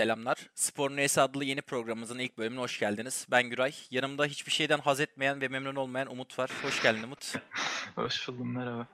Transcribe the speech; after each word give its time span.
Selamlar. 0.00 0.50
Spor 0.54 0.90
Neyse 0.90 1.20
adlı 1.20 1.44
yeni 1.44 1.62
programımızın 1.62 2.18
ilk 2.18 2.38
bölümüne 2.38 2.60
hoş 2.60 2.78
geldiniz. 2.78 3.26
Ben 3.30 3.50
Güray. 3.50 3.74
Yanımda 3.90 4.24
hiçbir 4.24 4.52
şeyden 4.52 4.78
haz 4.78 5.00
etmeyen 5.00 5.40
ve 5.40 5.48
memnun 5.48 5.76
olmayan 5.76 6.12
Umut 6.12 6.38
var. 6.38 6.50
Hoş 6.62 6.82
geldin 6.82 7.02
Umut. 7.02 7.34
Hoş 7.94 8.28
buldum 8.28 8.54
merhaba. 8.54 8.86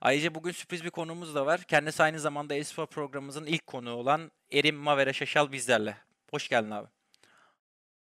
Ayrıca 0.00 0.34
bugün 0.34 0.52
sürpriz 0.52 0.84
bir 0.84 0.90
konuğumuz 0.90 1.34
da 1.34 1.46
var. 1.46 1.62
Kendisi 1.62 2.02
aynı 2.02 2.20
zamanda 2.20 2.54
e-spor 2.54 2.86
programımızın 2.86 3.46
ilk 3.46 3.66
konuğu 3.66 3.90
olan 3.90 4.30
Erim 4.52 4.76
Mavere 4.76 5.12
Şaşal 5.12 5.52
bizlerle. 5.52 5.96
Hoş 6.30 6.48
geldin 6.48 6.70
abi. 6.70 6.88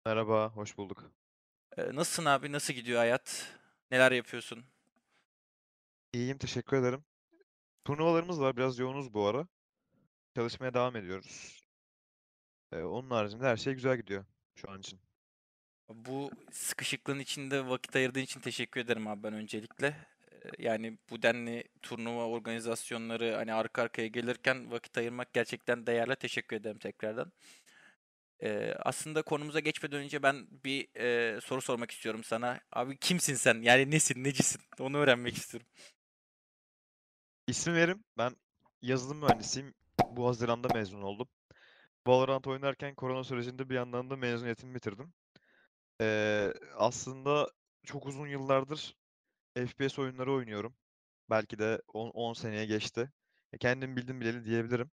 Merhaba, 0.05 0.49
hoş 0.49 0.77
bulduk. 0.77 1.11
Ee, 1.77 1.95
nasılsın 1.95 2.25
abi? 2.25 2.51
Nasıl 2.51 2.73
gidiyor 2.73 2.99
hayat? 2.99 3.53
Neler 3.91 4.11
yapıyorsun? 4.11 4.65
İyiyim, 6.13 6.37
teşekkür 6.37 6.77
ederim. 6.77 7.03
Turnuvalarımız 7.85 8.41
var, 8.41 8.57
biraz 8.57 8.79
yoğunuz 8.79 9.13
bu 9.13 9.27
ara. 9.27 9.47
Çalışmaya 10.35 10.73
devam 10.73 10.95
ediyoruz. 10.95 11.54
Ee, 12.71 12.81
onun 12.81 13.09
haricinde 13.09 13.43
her 13.43 13.57
şey 13.57 13.73
güzel 13.73 13.97
gidiyor 13.97 14.25
şu 14.55 14.71
an 14.71 14.79
için. 14.79 14.99
Bu 15.89 16.31
sıkışıklığın 16.51 17.19
içinde 17.19 17.67
vakit 17.67 17.95
ayırdığın 17.95 18.21
için 18.21 18.39
teşekkür 18.39 18.81
ederim 18.81 19.07
abi 19.07 19.23
ben 19.23 19.33
öncelikle. 19.33 20.07
Yani 20.59 20.97
bu 21.09 21.21
denli 21.21 21.63
turnuva 21.81 22.27
organizasyonları 22.27 23.35
hani 23.35 23.53
arka 23.53 23.81
arkaya 23.81 24.07
gelirken 24.07 24.71
vakit 24.71 24.97
ayırmak 24.97 25.33
gerçekten 25.33 25.87
değerli. 25.87 26.15
Teşekkür 26.15 26.55
ederim 26.55 26.77
tekrardan. 26.79 27.31
Ee, 28.43 28.73
aslında 28.79 29.21
konumuza 29.21 29.59
geçmeden 29.59 29.99
önce 29.99 30.23
ben 30.23 30.47
bir 30.63 30.95
e, 30.95 31.41
soru 31.41 31.61
sormak 31.61 31.91
istiyorum 31.91 32.23
sana. 32.23 32.59
Abi 32.71 32.97
kimsin 32.97 33.35
sen? 33.35 33.61
Yani 33.61 33.91
nesin, 33.91 34.23
necisin? 34.23 34.61
Onu 34.79 34.97
öğrenmek 34.97 35.37
istiyorum. 35.37 35.67
İsim 37.47 37.73
verim, 37.73 38.03
ben 38.17 38.35
yazılım 38.81 39.17
mühendisiyim. 39.17 39.73
Bu 40.11 40.27
Haziran'da 40.27 40.73
mezun 40.73 41.01
oldum. 41.01 41.27
Valorant 42.07 42.47
oynarken 42.47 42.95
korona 42.95 43.23
sürecinde 43.23 43.69
bir 43.69 43.75
yandan 43.75 44.09
da 44.09 44.15
mezuniyetimi 44.15 44.75
bitirdim. 44.75 45.13
Ee, 46.01 46.53
aslında 46.77 47.49
çok 47.85 48.05
uzun 48.07 48.27
yıllardır 48.27 48.97
FPS 49.57 50.01
oyunları 50.01 50.33
oynuyorum. 50.33 50.75
Belki 51.29 51.59
de 51.59 51.81
10, 51.93 52.09
10 52.09 52.33
seneye 52.33 52.65
geçti. 52.65 53.11
Kendim 53.59 53.97
bildim 53.97 54.21
bileli 54.21 54.45
diyebilirim. 54.45 54.91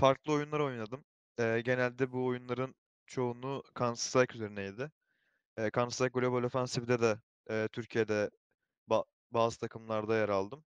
Farklı 0.00 0.32
oyunlar 0.32 0.60
oynadım. 0.60 1.04
Ee, 1.40 1.62
genelde 1.64 2.12
bu 2.12 2.26
oyunların 2.26 2.74
çoğunluğu 3.06 3.64
Counter-Strike 3.76 4.34
üzerineydi. 4.34 4.90
E, 5.58 5.62
Counter-Strike 5.68 6.12
Global 6.20 6.44
Offensive'de 6.44 7.00
de 7.02 7.20
e, 7.50 7.68
Türkiye'de 7.72 8.30
ba- 8.90 9.04
bazı 9.32 9.60
takımlarda 9.60 10.16
yer 10.16 10.28
aldım. 10.28 10.64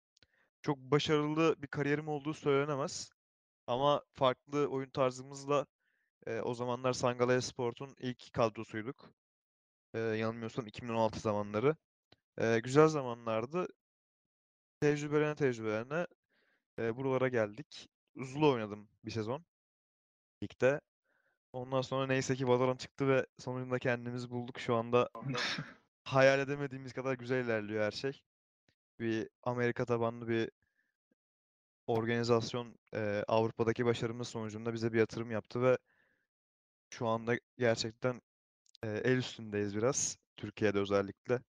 Çok 0.61 0.77
başarılı 0.79 1.55
bir 1.61 1.67
kariyerim 1.67 2.07
olduğu 2.07 2.33
söylenemez. 2.33 3.11
Ama 3.67 4.03
farklı 4.13 4.67
oyun 4.67 4.89
tarzımızla 4.89 5.65
e, 6.27 6.41
o 6.41 6.53
zamanlar 6.53 6.93
Sangala 6.93 7.33
Esport'un 7.33 7.95
ilk 7.99 8.33
kadrosuyduk. 8.33 9.13
E, 9.93 9.99
yanılmıyorsam 9.99 10.67
2016 10.67 11.19
zamanları. 11.19 11.75
E, 12.37 12.59
güzel 12.59 12.87
zamanlardı. 12.87 13.67
Tecrübelerine 14.81 15.35
tecrübelerine 15.35 16.07
e, 16.79 16.97
buralara 16.97 17.27
geldik. 17.27 17.89
Zulu 18.15 18.51
oynadım 18.51 18.89
bir 19.05 19.11
sezon 19.11 19.45
ligde. 20.43 20.81
Ondan 21.53 21.81
sonra 21.81 22.07
neyse 22.07 22.35
ki 22.35 22.47
Valorant 22.47 22.79
çıktı 22.79 23.07
ve 23.07 23.25
sonunda 23.39 23.79
kendimizi 23.79 24.29
bulduk. 24.29 24.59
Şu 24.59 24.75
anda 24.75 25.09
hayal 26.03 26.39
edemediğimiz 26.39 26.93
kadar 26.93 27.13
güzel 27.13 27.45
ilerliyor 27.45 27.83
her 27.85 27.91
şey. 27.91 28.21
Bir 28.99 29.29
Amerika 29.43 29.85
tabanlı 29.85 30.27
bir 30.27 30.51
organizasyon 31.93 32.75
eee, 32.93 33.23
Avrupa'daki 33.27 33.85
başarımız 33.85 34.27
sonucunda 34.27 34.73
bize 34.73 34.93
bir 34.93 34.99
yatırım 34.99 35.31
yaptı 35.31 35.61
ve 35.63 35.77
şu 36.89 37.07
anda 37.07 37.35
gerçekten 37.57 38.21
eee, 38.85 39.01
el 39.05 39.17
üstündeyiz 39.17 39.77
biraz. 39.77 40.17
Türkiye'de 40.37 40.79
özellikle. 40.79 41.41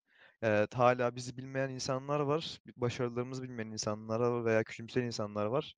Evet, 0.42 0.74
hala 0.74 1.16
bizi 1.16 1.38
bilmeyen 1.38 1.70
insanlar 1.70 2.20
var. 2.20 2.60
Başarılarımızı 2.76 3.44
bilmeyen 3.44 3.72
insanlar 3.72 4.20
var 4.20 4.44
veya 4.44 4.64
küçümseyen 4.64 5.06
insanlar 5.06 5.46
var. 5.46 5.74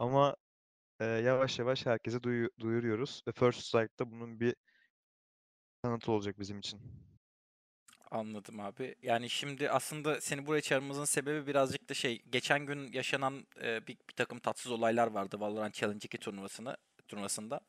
Ama 0.00 0.36
eee, 1.02 1.06
yavaş 1.08 1.58
yavaş 1.58 1.86
herkese 1.86 2.24
duyu- 2.24 2.50
duyuruyoruz 2.60 3.22
ve 3.28 3.32
First 3.32 3.60
Strike'da 3.60 4.12
bunun 4.12 4.40
bir 4.40 4.56
kanıtı 5.82 6.12
olacak 6.12 6.38
bizim 6.38 6.58
için. 6.58 6.80
Anladım 8.14 8.60
abi. 8.60 8.94
Yani 9.02 9.30
şimdi 9.30 9.70
aslında 9.70 10.20
seni 10.20 10.46
buraya 10.46 10.60
çağırmamızın 10.60 11.04
sebebi 11.04 11.46
birazcık 11.46 11.88
da 11.88 11.94
şey, 11.94 12.22
geçen 12.32 12.66
gün 12.66 12.92
yaşanan 12.92 13.46
e, 13.62 13.86
bir, 13.86 13.96
bir 14.08 14.14
takım 14.16 14.38
tatsız 14.38 14.72
olaylar 14.72 15.06
vardı 15.06 15.40
Valorant 15.40 15.74
Challenge 15.74 16.04
2 16.04 16.18
turnuvasını 16.18 16.76
turnuvasında. 17.08 17.60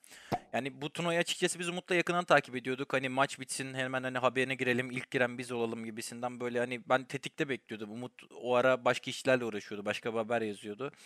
Yani 0.53 0.81
bu 0.81 0.89
turnuvayı 0.93 1.19
açıkçası 1.19 1.59
biz 1.59 1.69
Umut'la 1.69 1.95
yakından 1.95 2.25
takip 2.25 2.55
ediyorduk. 2.55 2.93
Hani 2.93 3.09
maç 3.09 3.39
bitsin 3.39 3.73
hemen 3.73 4.03
hani 4.03 4.17
haberine 4.17 4.55
girelim, 4.55 4.91
ilk 4.91 5.11
giren 5.11 5.37
biz 5.37 5.51
olalım 5.51 5.85
gibisinden 5.85 6.39
böyle 6.39 6.59
hani 6.59 6.89
ben 6.89 7.03
tetikte 7.03 7.49
bekliyordum. 7.49 7.91
Umut 7.91 8.13
o 8.41 8.55
ara 8.55 8.85
başka 8.85 9.11
işlerle 9.11 9.45
uğraşıyordu, 9.45 9.85
başka 9.85 10.13
bir 10.13 10.17
haber 10.17 10.41
yazıyordu. 10.41 10.91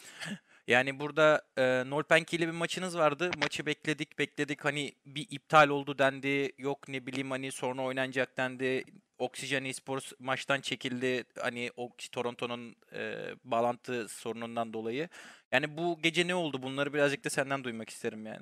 Yani 0.68 1.00
burada 1.00 1.42
e, 1.58 1.84
Nolpenki 1.90 2.36
ile 2.36 2.48
bir 2.48 2.52
maçınız 2.52 2.98
vardı. 2.98 3.32
Maçı 3.42 3.66
bekledik, 3.66 4.20
bekledik. 4.20 4.66
Hani 4.66 4.94
bir 5.06 5.28
iptal 5.30 5.70
oldu 5.70 5.98
dendi. 5.98 6.52
Yok 6.58 6.88
ne 6.88 7.06
bileyim 7.06 7.32
hani 7.32 7.52
sonra 7.52 7.82
oynanacak 7.82 8.38
dendi. 8.38 8.84
Oxygen 9.20 9.66
Esports 9.66 10.12
maçtan 10.20 10.62
çekildi. 10.62 11.24
Hani 11.40 11.72
o 11.78 11.90
Toronto'nun 12.12 12.76
e, 12.94 13.16
bağlantı 13.44 14.08
sorunundan 14.10 14.74
dolayı. 14.74 15.10
Yani 15.52 15.78
bu 15.78 16.00
gece 16.02 16.28
ne 16.28 16.36
oldu? 16.36 16.64
Bunları 16.64 16.94
birazcık 16.94 17.26
da 17.26 17.30
senden 17.30 17.64
duymak 17.64 17.90
isterim 17.90 18.26
yani. 18.26 18.42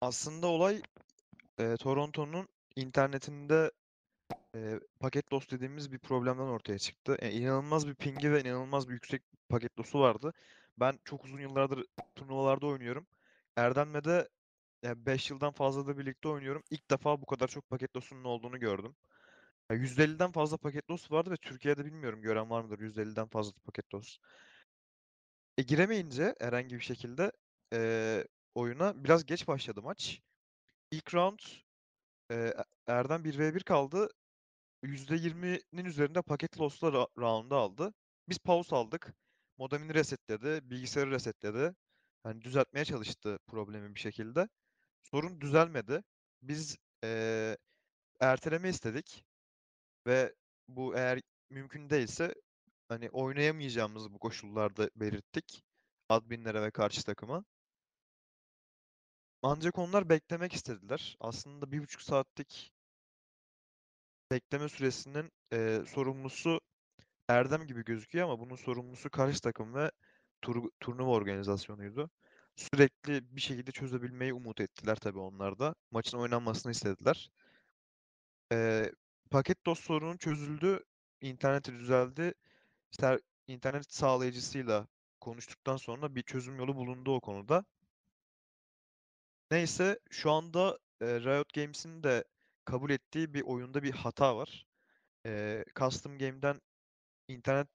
Aslında 0.00 0.46
olay 0.46 0.82
eee, 1.58 1.76
Toronto'nun 1.76 2.48
internetinde 2.76 3.70
eee, 4.54 4.80
paket 5.00 5.32
loss 5.32 5.50
dediğimiz 5.50 5.92
bir 5.92 5.98
problemden 5.98 6.42
ortaya 6.42 6.78
çıktı. 6.78 7.16
E, 7.20 7.32
inanılmaz 7.32 7.88
bir 7.88 7.94
pingi 7.94 8.32
ve 8.32 8.40
inanılmaz 8.40 8.88
bir 8.88 8.92
yüksek 8.94 9.22
paket 9.48 9.78
loss'u 9.78 10.00
vardı. 10.00 10.32
Ben 10.80 10.98
çok 11.04 11.24
uzun 11.24 11.40
yıllardır 11.40 11.84
turnuvalarda 12.16 12.66
oynuyorum. 12.66 13.06
Erdem'le 13.56 14.04
de 14.04 14.28
5 14.84 15.30
yıldan 15.30 15.52
fazladır 15.52 15.98
birlikte 15.98 16.28
oynuyorum. 16.28 16.62
İlk 16.70 16.90
defa 16.90 17.20
bu 17.22 17.26
kadar 17.26 17.48
çok 17.48 17.68
paket 17.70 17.96
loss'unun 17.96 18.24
olduğunu 18.24 18.60
gördüm. 18.60 18.96
Ya 19.70 19.76
%50'den 19.76 20.32
fazla 20.32 20.56
paket 20.56 20.90
loss 20.90 21.10
vardı 21.10 21.30
ve 21.30 21.36
Türkiye'de 21.36 21.84
bilmiyorum 21.84 22.22
gören 22.22 22.50
var 22.50 22.62
mıdır 22.62 22.78
%50'den 22.80 23.28
fazla 23.28 23.52
paket 23.64 23.94
loss. 23.94 24.18
E, 25.58 25.62
giremeyince 25.62 26.34
herhangi 26.40 26.74
bir 26.74 26.80
şekilde 26.80 27.32
eee, 27.72 28.26
oyuna 28.54 29.04
biraz 29.04 29.26
geç 29.26 29.48
başladı 29.48 29.82
maç. 29.82 30.20
İlk 30.92 31.14
round 31.14 31.38
E- 32.32 32.54
Erdem 32.88 33.24
1v1 33.24 33.60
kaldı. 33.64 34.08
%20'nin 34.84 35.84
üzerinde 35.84 36.22
paket 36.22 36.60
loss'la 36.60 36.92
round'u 37.18 37.56
aldı. 37.56 37.94
Biz 38.28 38.38
pause 38.38 38.76
aldık. 38.76 39.14
Modemini 39.58 39.94
resetledi, 39.94 40.70
bilgisayarı 40.70 41.10
resetledi. 41.10 41.74
Yani 42.26 42.42
düzeltmeye 42.42 42.84
çalıştı 42.84 43.38
problemi 43.48 43.94
bir 43.94 44.00
şekilde. 44.00 44.48
Sorun 45.02 45.40
düzelmedi. 45.42 46.02
Biz 46.42 46.78
eee, 47.04 47.58
erteleme 48.20 48.68
istedik 48.70 49.24
ve 50.06 50.34
bu 50.68 50.96
eğer 50.96 51.20
mümkün 51.50 51.90
değilse 51.90 52.34
hani 52.88 53.10
oynayamayacağımızı 53.10 54.14
bu 54.14 54.18
koşullarda 54.18 54.90
belirttik 54.96 55.64
adminlere 56.08 56.62
ve 56.62 56.70
karşı 56.70 57.04
takıma. 57.04 57.44
Ancak 59.42 59.78
onlar 59.78 60.08
beklemek 60.08 60.52
istediler. 60.52 61.16
Aslında 61.20 61.72
bir 61.72 61.82
buçuk 61.82 62.02
saatlik 62.02 62.72
bekleme 64.30 64.68
süresinin 64.68 65.32
eee, 65.52 65.82
sorumlusu 65.86 66.60
Erdem 67.28 67.66
gibi 67.66 67.84
gözüküyor 67.84 68.26
ama 68.26 68.40
bunun 68.40 68.56
sorumlusu 68.56 69.10
karşı 69.10 69.40
takım 69.42 69.74
ve 69.74 69.92
tur- 70.42 70.70
turnuva 70.80 71.10
organizasyonuydu. 71.10 72.10
Sürekli 72.56 73.36
bir 73.36 73.40
şekilde 73.40 73.72
çözebilmeyi 73.72 74.34
umut 74.34 74.60
ettiler 74.60 74.96
tabii 74.96 75.18
onlar 75.18 75.58
da. 75.58 75.74
Maçın 75.92 76.18
oynanmasını 76.18 76.72
istediler. 76.72 77.30
Eee, 78.52 78.92
paket 79.30 79.66
DOS 79.66 79.80
sorunu 79.80 80.18
çözüldü. 80.18 80.84
İnterneti 81.20 81.72
düzeldi. 81.72 82.34
Ser- 82.92 83.20
internet 83.46 83.92
sağlayıcısıyla 83.94 84.88
konuştuktan 85.20 85.76
sonra 85.76 86.14
bir 86.14 86.22
çözüm 86.22 86.58
yolu 86.58 86.76
bulundu 86.76 87.14
o 87.14 87.20
konuda. 87.20 87.64
Neyse 89.50 89.98
şu 90.10 90.30
anda 90.30 90.78
e, 91.00 91.06
Riot 91.06 91.52
Games'in 91.54 92.02
de 92.02 92.24
kabul 92.64 92.90
ettiği 92.90 93.34
bir 93.34 93.42
oyunda 93.42 93.82
bir 93.82 93.92
hata 93.92 94.36
var. 94.36 94.66
E, 95.26 95.64
custom 95.76 96.18
game'den 96.18 96.60
internet 97.28 97.68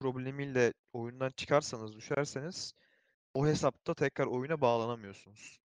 problemiyle 0.00 0.72
oyundan 0.92 1.30
çıkarsanız, 1.30 1.96
düşerseniz 1.96 2.74
o 3.34 3.46
hesapta 3.46 3.94
tekrar 3.94 4.26
oyuna 4.26 4.60
bağlanamıyorsunuz. 4.60 5.60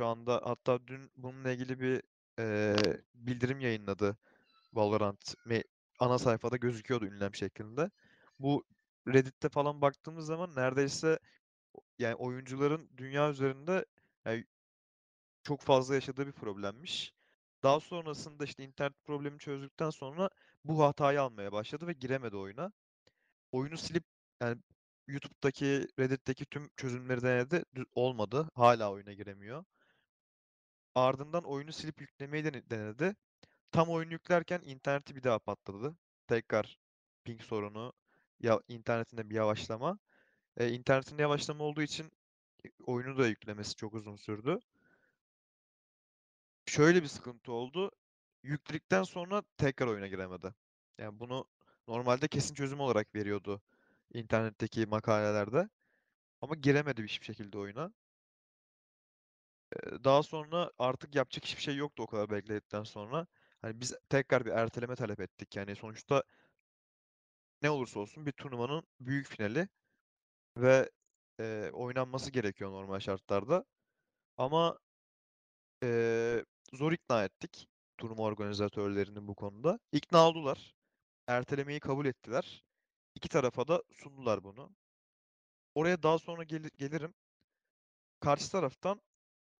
Şu 0.00 0.06
anda 0.06 0.40
hatta 0.44 0.86
dün 0.86 1.10
bununla 1.16 1.52
ilgili 1.52 1.80
bir 1.80 2.02
e, 2.40 2.76
bildirim 3.14 3.60
yayınladı 3.60 4.18
Valorant 4.74 5.34
me- 5.46 5.64
ana 6.00 6.18
sayfada 6.18 6.56
gözüküyordu 6.56 7.06
ünlem 7.06 7.34
şeklinde. 7.34 7.90
Bu 8.38 8.64
Reddit'te 9.08 9.48
falan 9.48 9.80
baktığımız 9.82 10.26
zaman 10.26 10.56
neredeyse 10.56 11.18
yani 11.98 12.14
oyuncuların 12.14 12.90
dünya 12.96 13.30
üzerinde 13.30 13.86
yani 14.26 14.46
çok 15.44 15.60
fazla 15.60 15.94
yaşadığı 15.94 16.26
bir 16.26 16.32
problemmiş. 16.32 17.14
Daha 17.62 17.80
sonrasında 17.80 18.44
işte 18.44 18.64
internet 18.64 19.04
problemi 19.04 19.38
çözdükten 19.38 19.90
sonra 19.90 20.30
bu 20.64 20.84
hatayı 20.84 21.22
almaya 21.22 21.52
başladı 21.52 21.86
ve 21.86 21.92
giremedi 21.92 22.36
oyuna. 22.36 22.72
Oyunu 23.52 23.78
silip 23.78 24.04
yani 24.42 24.62
YouTube'daki, 25.08 25.88
Reddit'teki 25.98 26.46
tüm 26.46 26.70
çözümleri 26.76 27.22
denedi. 27.22 27.64
Olmadı. 27.94 28.48
Hala 28.54 28.92
oyuna 28.92 29.12
giremiyor. 29.12 29.64
Ardından 30.94 31.44
oyunu 31.44 31.72
silip 31.72 32.00
yüklemeyi 32.00 32.44
dene- 32.44 32.70
denedi. 32.70 33.16
Tam 33.72 33.88
oyunu 33.88 34.12
yüklerken 34.12 34.60
interneti 34.64 35.16
bir 35.16 35.22
daha 35.22 35.38
patladı. 35.38 35.96
Tekrar 36.26 36.78
ping 37.24 37.42
sorunu, 37.42 37.92
ya 38.40 38.60
internetinde 38.68 39.30
bir 39.30 39.34
yavaşlama. 39.34 39.98
E, 40.56 40.68
internetinde 40.72 41.22
yavaşlama 41.22 41.64
olduğu 41.64 41.82
için 41.82 42.12
oyunu 42.86 43.18
da 43.18 43.28
yüklemesi 43.28 43.76
çok 43.76 43.94
uzun 43.94 44.16
sürdü. 44.16 44.58
Şöyle 46.66 47.02
bir 47.02 47.08
sıkıntı 47.08 47.52
oldu. 47.52 47.90
Yükledikten 48.42 49.02
sonra 49.02 49.42
tekrar 49.56 49.86
oyuna 49.86 50.06
giremedi. 50.06 50.54
Yani 50.98 51.20
bunu 51.20 51.44
normalde 51.88 52.28
kesin 52.28 52.54
çözüm 52.54 52.80
olarak 52.80 53.14
veriyordu 53.14 53.62
internetteki 54.14 54.86
makalelerde. 54.86 55.68
Ama 56.42 56.54
giremedi 56.54 57.04
hiçbir 57.04 57.26
şekilde 57.26 57.58
oyuna. 57.58 57.92
Daha 60.04 60.22
sonra 60.22 60.70
artık 60.78 61.14
yapacak 61.14 61.44
hiçbir 61.44 61.62
şey 61.62 61.76
yoktu 61.76 62.02
o 62.02 62.06
kadar 62.06 62.30
bekledikten 62.30 62.82
sonra. 62.84 63.26
Hani 63.62 63.80
biz 63.80 63.94
tekrar 64.08 64.44
bir 64.46 64.50
erteleme 64.50 64.96
talep 64.96 65.20
ettik. 65.20 65.56
Yani 65.56 65.76
sonuçta 65.76 66.22
ne 67.62 67.70
olursa 67.70 68.00
olsun 68.00 68.26
bir 68.26 68.32
turnuvanın 68.32 68.82
büyük 69.00 69.26
finali 69.26 69.68
ve 70.56 70.90
e, 71.40 71.70
oynanması 71.72 72.30
gerekiyor 72.30 72.72
normal 72.72 73.00
şartlarda. 73.00 73.64
Ama 74.38 74.78
e, 75.82 76.44
zor 76.72 76.92
ikna 76.92 77.24
ettik 77.24 77.68
turnuva 77.98 78.22
organizatörlerini 78.22 79.26
bu 79.28 79.34
konuda. 79.34 79.78
İkna 79.92 80.28
oldular. 80.28 80.74
Ertelemeyi 81.26 81.80
kabul 81.80 82.06
ettiler. 82.06 82.64
İki 83.14 83.28
tarafa 83.28 83.68
da 83.68 83.82
sundular 83.92 84.44
bunu. 84.44 84.70
Oraya 85.74 86.02
daha 86.02 86.18
sonra 86.18 86.42
gel- 86.44 86.70
gelirim. 86.78 87.14
Karşı 88.20 88.50
taraftan 88.52 89.00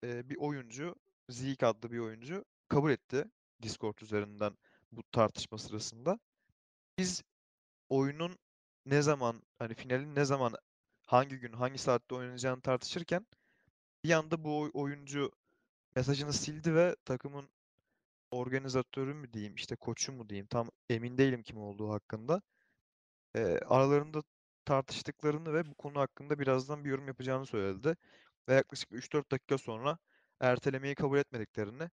e, 0.05 0.31
bir 0.31 0.37
oyuncu, 0.37 0.94
Zeke 1.29 1.67
adlı 1.67 1.91
bir 1.93 1.99
oyuncu 1.99 2.44
kabul 2.69 2.91
etti 2.91 3.25
Discord 3.62 3.99
üzerinden 3.99 4.58
bu 4.93 5.02
tartışma 5.12 5.58
sırasında. 5.58 6.19
Biz 6.99 7.23
oyunun 7.91 8.38
ne 8.87 9.02
zaman 9.02 9.43
hani 9.58 9.75
finalin 9.75 10.14
ne 10.17 10.25
zaman 10.25 10.55
hangi 11.06 11.37
gün 11.38 11.52
hangi 11.52 11.79
saatte 11.79 12.14
oynanacağını 12.14 12.62
tartışırken 12.62 13.26
bir 14.05 14.12
anda 14.12 14.44
bu 14.44 14.61
oy- 14.61 14.70
oyuncu 14.75 15.32
mesajını 15.97 16.32
sildi 16.32 16.75
ve 16.75 16.96
takımın 17.05 17.50
organizatörü 18.31 19.14
mü 19.14 19.32
diyeyim 19.32 19.55
işte 19.55 19.76
koçu 19.76 20.12
mu 20.12 20.29
diyeyim 20.31 20.46
tam 20.46 20.70
emin 20.91 21.19
değilim 21.19 21.43
kim 21.43 21.58
olduğu 21.58 21.91
hakkında. 21.91 22.43
e, 23.37 23.41
aralarında 23.67 24.23
tartıştıklarını 24.64 25.55
ve 25.55 25.67
bu 25.70 25.75
konu 25.75 26.00
hakkında 26.00 26.38
birazdan 26.38 26.85
bir 26.85 26.91
yorum 26.91 27.08
yapacağını 27.08 27.46
söyledi. 27.46 27.96
Ve 28.49 28.55
yaklaşık 28.55 28.93
3-4 28.93 29.31
dakika 29.33 29.59
sonra 29.59 29.99
ertelemeyi 30.41 30.95
kabul 30.95 31.19
etmediklerini 31.19 31.91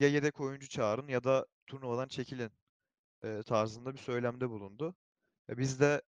ya 0.00 0.08
yedek 0.08 0.40
oyuncu 0.40 0.68
çağırın 0.68 1.08
ya 1.08 1.24
da 1.24 1.46
turnuvadan 1.66 2.08
çekilin 2.08 2.52
e, 3.24 3.42
tarzında 3.46 3.94
bir 3.94 3.98
söylemde 3.98 4.50
bulundu. 4.50 4.94
E, 5.50 5.58
biz 5.58 5.80
de 5.80 6.02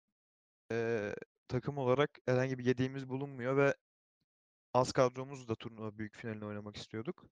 e, 0.72 1.14
takım 1.48 1.78
olarak 1.78 2.10
herhangi 2.26 2.58
bir 2.58 2.64
yediğimiz 2.64 3.08
bulunmuyor 3.08 3.56
ve 3.56 3.74
az 4.74 4.92
kadromuz 4.92 5.48
da 5.48 5.54
turnuva 5.54 5.98
büyük 5.98 6.16
finalini 6.16 6.44
oynamak 6.44 6.76
istiyorduk. 6.76 7.24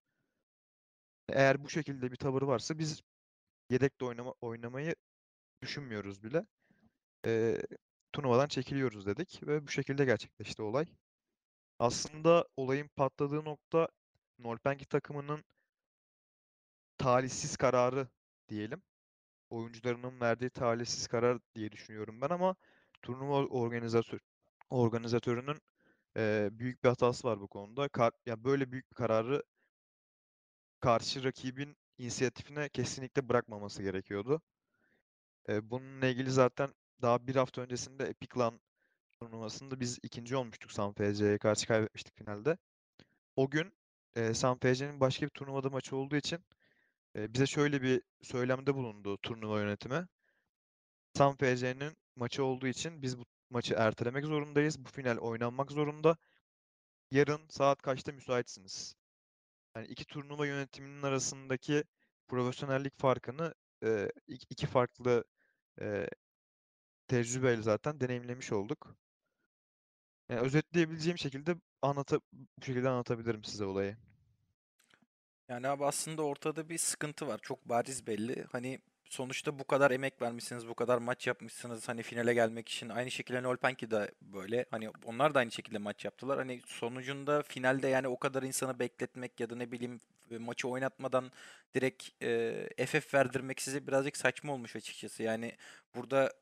Eğer 1.29 1.65
bu 1.65 1.71
şekilde 1.71 2.13
bir 2.13 2.17
tavır 2.17 2.43
varsa 2.43 2.79
biz 2.79 3.03
yedekte 3.71 4.05
oynama, 4.05 4.35
oynamayı 4.41 4.95
düşünmüyoruz 5.63 6.25
bile. 6.25 6.47
E, 7.27 7.63
turnuvadan 8.13 8.49
çekiliyoruz 8.49 9.07
dedik 9.07 9.41
ve 9.47 9.67
bu 9.67 9.71
şekilde 9.71 10.05
gerçekleşti 10.05 10.63
olay. 10.63 10.87
Aslında 11.83 12.49
olayın 12.57 12.89
patladığı 12.97 13.45
nokta 13.45 13.89
Nolpenki 14.39 14.87
takımının 14.87 15.45
talihsiz 16.99 17.57
kararı 17.57 18.09
diyelim. 18.49 18.83
Oyuncularının 19.51 20.21
verdiği 20.21 20.51
talihsiz 20.51 21.07
karar 21.09 21.39
diye 21.55 21.73
düşünüyorum 21.73 22.21
ben 22.21 22.31
ama 22.31 22.57
turnuva 23.03 23.47
organizatör 23.47 24.21
organizatörünün 24.71 25.59
eee, 26.17 26.49
büyük 26.53 26.85
bir 26.85 26.89
hatası 26.89 27.29
var 27.29 27.41
bu 27.41 27.49
konuda. 27.49 27.89
Kar, 27.89 28.13
ya 28.27 28.45
böyle 28.45 28.73
büyük 28.73 28.91
bir 28.91 28.97
kararı 28.97 29.43
karşı 30.81 31.25
rakibin 31.25 31.77
inisiyatifine 31.99 32.69
kesinlikle 32.69 33.29
bırakmaması 33.29 33.83
gerekiyordu. 33.83 34.43
Eee, 35.49 35.71
bununla 35.71 36.07
ilgili 36.07 36.31
zaten 36.31 36.75
daha 37.03 37.27
bir 37.27 37.37
hafta 37.37 37.63
öncesinde 37.63 38.05
Epic 38.05 38.39
Lan 38.39 38.61
turnuvasında 39.23 39.81
biz 39.81 39.99
ikinci 40.03 40.37
olmuştuk 40.37 40.73
San 40.73 40.93
FC'ye 40.93 41.39
karşı 41.39 41.67
kaybetmiştik 41.67 42.17
finalde. 42.17 42.59
O 43.37 43.51
gün 43.51 43.73
e, 44.17 44.35
San 44.35 44.59
FC'nin 44.59 45.01
başka 45.01 45.27
bir 45.27 45.31
turnuvada 45.31 45.71
maçı 45.71 45.97
olduğu 45.97 46.17
için 46.17 46.45
e, 47.17 47.35
bize 47.35 47.47
şöyle 47.47 47.83
bir 47.83 48.03
söylemde 48.23 48.75
bulundu 48.75 49.19
turnuva 49.23 49.61
yönetimi. 49.61 50.07
San 51.15 51.37
FC'nin 51.37 51.97
maçı 52.17 52.45
olduğu 52.45 52.67
için 52.67 53.03
biz 53.03 53.19
bu 53.19 53.25
maçı 53.51 53.75
ertelemek 53.75 54.25
zorundayız. 54.27 54.85
Bu 54.85 54.89
final 54.89 55.17
oynanmak 55.19 55.73
zorunda. 55.73 56.17
Yarın 57.11 57.49
saat 57.49 57.83
kaçta 57.83 58.13
müsaitsiniz? 58.13 58.95
Yani 59.77 59.87
iki 59.87 60.05
turnuva 60.05 60.47
yönetiminin 60.47 61.03
arasındaki 61.03 61.85
profesyonellik 62.29 62.99
farkını 62.99 63.55
e, 63.85 64.09
iki 64.29 64.67
farklı 64.67 65.25
e, 65.81 66.07
tecrübeyle 67.09 67.63
zaten 67.63 68.01
deneyimlemiş 68.01 68.53
olduk. 68.53 69.02
Yani 70.33 70.41
özetleyebileceğim 70.41 71.19
şekilde 71.19 71.57
anlata 71.83 72.21
bu 72.33 72.65
şekilde 72.65 72.89
anlatabilirim 72.89 73.45
size 73.45 73.65
olayı. 73.65 73.97
Yani 75.49 75.69
abi 75.69 75.85
aslında 75.85 76.23
ortada 76.23 76.69
bir 76.69 76.79
sıkıntı 76.79 77.27
var. 77.27 77.41
Çok 77.43 77.69
bariz 77.69 78.07
belli. 78.07 78.45
Hani 78.53 78.79
sonuçta 79.05 79.59
bu 79.59 79.65
kadar 79.65 79.91
emek 79.91 80.23
vermişsiniz, 80.23 80.69
bu 80.69 80.75
kadar 80.75 80.99
maç 80.99 81.27
yapmışsınız 81.27 81.89
hani 81.89 82.03
finale 82.03 82.35
gelmek 82.35 82.69
için. 82.69 82.89
Aynı 82.89 83.11
şekilde 83.11 83.43
Nolpenki 83.43 83.91
de 83.91 84.11
böyle. 84.23 84.67
Hani 84.71 84.91
onlar 85.05 85.35
da 85.35 85.39
aynı 85.39 85.51
şekilde 85.51 85.79
maç 85.79 86.05
yaptılar. 86.05 86.39
Hani 86.39 86.61
sonucunda 86.67 87.43
finalde 87.43 87.89
yani 87.89 88.09
o 88.09 88.19
kadar 88.19 88.43
insanı 88.43 88.79
bekletmek 88.79 89.41
ya 89.41 89.51
da 89.51 89.57
ne 89.57 89.73
bileyim 89.73 90.01
maçı 90.39 90.69
oynatmadan 90.69 91.33
direkt 91.75 92.23
e, 92.23 92.87
FF 92.87 93.15
verdirmek 93.15 93.63
size 93.63 93.87
birazcık 93.87 94.17
saçma 94.17 94.53
olmuş 94.53 94.77
açıkçası. 94.77 95.23
Yani 95.23 95.53
burada 95.95 96.33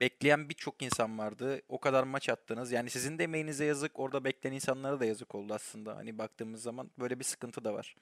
bekleyen 0.00 0.48
birçok 0.48 0.82
insan 0.82 1.18
vardı. 1.18 1.62
O 1.68 1.80
kadar 1.80 2.02
maç 2.02 2.28
attınız. 2.28 2.72
Yani 2.72 2.90
sizin 2.90 3.18
de 3.18 3.24
emeğinize 3.24 3.64
yazık, 3.64 3.98
orada 3.98 4.24
bekleyen 4.24 4.54
insanlara 4.54 5.00
da 5.00 5.04
yazık 5.04 5.34
oldu 5.34 5.54
aslında. 5.54 5.96
Hani 5.96 6.18
baktığımız 6.18 6.62
zaman 6.62 6.90
böyle 6.98 7.18
bir 7.18 7.24
sıkıntı 7.24 7.64
da 7.64 7.74
var. 7.74 7.96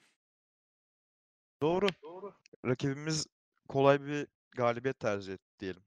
Doğru. 1.63 1.89
Rakibimiz 2.67 3.27
kolay 3.69 4.05
bir 4.07 4.27
galibiyet 4.57 5.01
tercih 5.01 5.33
etti 5.33 5.59
diyelim. 5.61 5.83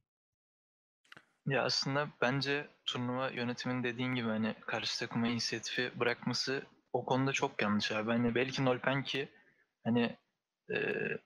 Ya 1.48 1.64
aslında 1.64 2.10
bence 2.22 2.68
turnuva 2.86 3.30
yönetiminin 3.30 3.84
dediğin 3.84 4.16
gibi 4.16 4.28
hani 4.28 4.56
karşı 4.66 5.00
takıma 5.00 5.28
inisiyatifi 5.28 6.00
bırakması 6.00 6.64
o 6.94 7.06
konuda 7.06 7.32
çok 7.32 7.62
yanlış 7.62 7.92
abi. 7.92 8.12
Hani 8.12 8.36
belki 8.36 8.66
Nolpenki 8.66 9.30
hani 9.84 10.18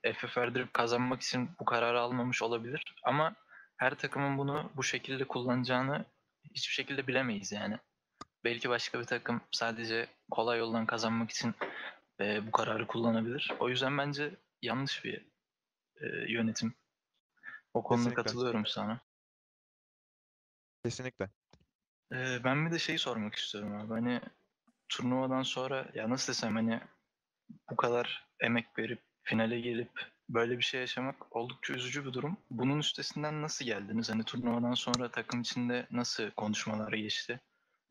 e, 0.04 0.14
FF 0.14 0.38
verdirip 0.38 0.74
kazanmak 0.74 1.22
için 1.22 1.50
bu 1.60 1.66
kararı 1.66 2.00
almamış 2.00 2.42
olabilir. 2.42 2.96
Ama 3.04 3.36
her 3.78 3.96
takımın 3.96 4.38
bunu 4.38 4.72
bu 4.76 4.84
şekilde 4.84 5.24
kullanacağını 5.24 6.06
hiçbir 6.44 6.74
şekilde 6.74 7.08
bilemeyiz 7.08 7.52
yani. 7.52 7.78
Belki 8.44 8.70
başka 8.70 9.00
bir 9.00 9.06
takım 9.06 9.42
sadece 9.52 10.08
kolay 10.32 10.60
yoldan 10.60 10.86
kazanmak 10.86 11.32
için 11.32 11.56
e, 12.20 12.48
bu 12.48 12.52
kararı 12.52 12.88
kullanabilir. 12.88 13.52
O 13.60 13.70
yüzden 13.70 13.98
bence 13.98 14.36
yanlış 14.62 15.06
bir 15.06 15.26
e, 16.02 16.06
yönetim. 16.28 16.74
O 17.74 17.84
konuda 17.84 18.04
Kesinlikle. 18.04 18.24
katılıyorum 18.24 18.66
sana. 18.66 19.02
Kesinlikle. 20.84 21.30
Ee, 22.12 22.44
ben 22.44 22.66
bir 22.66 22.72
de 22.72 22.80
şeyi 22.80 23.00
sormak 23.00 23.36
istiyorum 23.36 23.76
abi. 23.76 23.94
Hani 23.94 24.22
turnuvadan 24.90 25.44
sonra 25.44 25.92
ya 25.94 26.10
nasıl 26.10 26.34
desem 26.34 26.56
hani 26.56 26.82
bu 27.72 27.76
kadar 27.76 28.28
emek 28.40 28.80
verip 28.80 29.02
finale 29.24 29.60
gelip 29.60 30.13
böyle 30.30 30.58
bir 30.58 30.64
şey 30.64 30.82
yaşamak 30.82 31.36
oldukça 31.36 31.74
üzücü 31.74 32.06
bir 32.06 32.14
durum. 32.14 32.38
Bunun 32.52 32.80
üstesinden 32.80 33.42
nasıl 33.42 33.66
geldiniz? 33.66 34.10
Hani 34.10 34.24
turnuvadan 34.24 34.74
sonra 34.74 35.12
takım 35.12 35.42
içinde 35.42 35.88
nasıl 35.92 36.32
konuşmalar 36.32 36.94
geçti? 36.94 37.42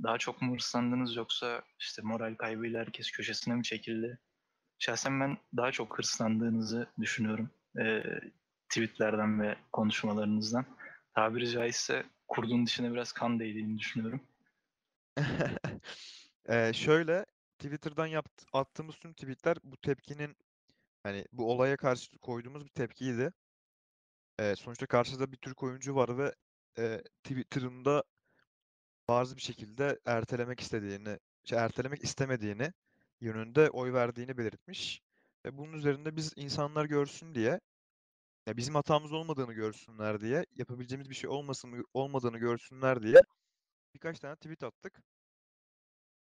Daha 0.02 0.18
çok 0.18 0.42
mu 0.42 0.54
hırslandınız 0.54 1.16
yoksa 1.16 1.62
işte 1.78 2.02
moral 2.02 2.34
kaybıyla 2.34 2.80
herkes 2.80 3.10
köşesine 3.10 3.54
mi 3.54 3.62
çekildi? 3.62 4.18
Şahsen 4.78 5.20
ben 5.20 5.38
daha 5.56 5.72
çok 5.72 5.98
hırslandığınızı 5.98 6.86
düşünüyorum. 7.00 7.50
Ee, 7.80 8.02
tweetlerden 8.68 9.40
ve 9.40 9.56
konuşmalarınızdan. 9.72 10.66
Tabiri 11.14 11.50
caizse 11.50 12.06
kurdun 12.28 12.66
dışına 12.66 12.92
biraz 12.92 13.12
kan 13.12 13.40
değdiğini 13.40 13.78
düşünüyorum. 13.78 14.20
Eee, 16.48 16.72
şöyle 16.74 17.26
Twitter'dan 17.58 18.06
yapt 18.06 18.42
attığımız 18.52 18.96
tüm 18.96 19.12
tweet'ler 19.12 19.56
bu 19.64 19.76
tepkinin 19.76 20.36
hani 21.02 21.24
bu 21.32 21.50
olaya 21.52 21.76
karşı 21.76 22.18
koyduğumuz 22.18 22.64
bir 22.64 22.70
tepkiydi. 22.70 23.32
Eee, 24.40 24.56
sonuçta 24.56 24.86
karşıda 24.86 25.32
bir 25.32 25.36
Türk 25.36 25.62
oyuncu 25.62 25.94
var 25.96 26.18
ve 26.18 26.34
eee, 26.78 27.02
Twitter'ında 27.24 28.04
bazı 29.08 29.36
bir 29.36 29.40
şekilde 29.40 29.98
ertelemek 30.06 30.60
istediğini, 30.60 31.18
şey 31.44 31.58
ertelemek 31.58 32.04
istemediğini 32.04 32.72
yönünde 33.20 33.70
oy 33.70 33.92
verdiğini 33.92 34.38
belirtmiş. 34.38 35.02
Ve 35.46 35.58
bunun 35.58 35.72
üzerinde 35.72 36.16
biz 36.16 36.32
insanlar 36.36 36.84
görsün 36.84 37.34
diye, 37.34 37.60
ya 38.48 38.58
bizim 38.58 38.76
hatamız 38.76 39.12
olmadığını 39.12 39.54
görsünler 39.54 40.20
diye, 40.20 40.46
yapabileceğimiz 40.56 41.10
bir 41.10 41.16
şey 41.16 41.30
olmasın 41.30 41.84
olmadığını 41.94 42.38
görsünler 42.38 43.02
diye 43.02 43.22
birkaç 43.94 44.20
tane 44.20 44.36
tweet 44.36 44.62
attık. 44.64 45.02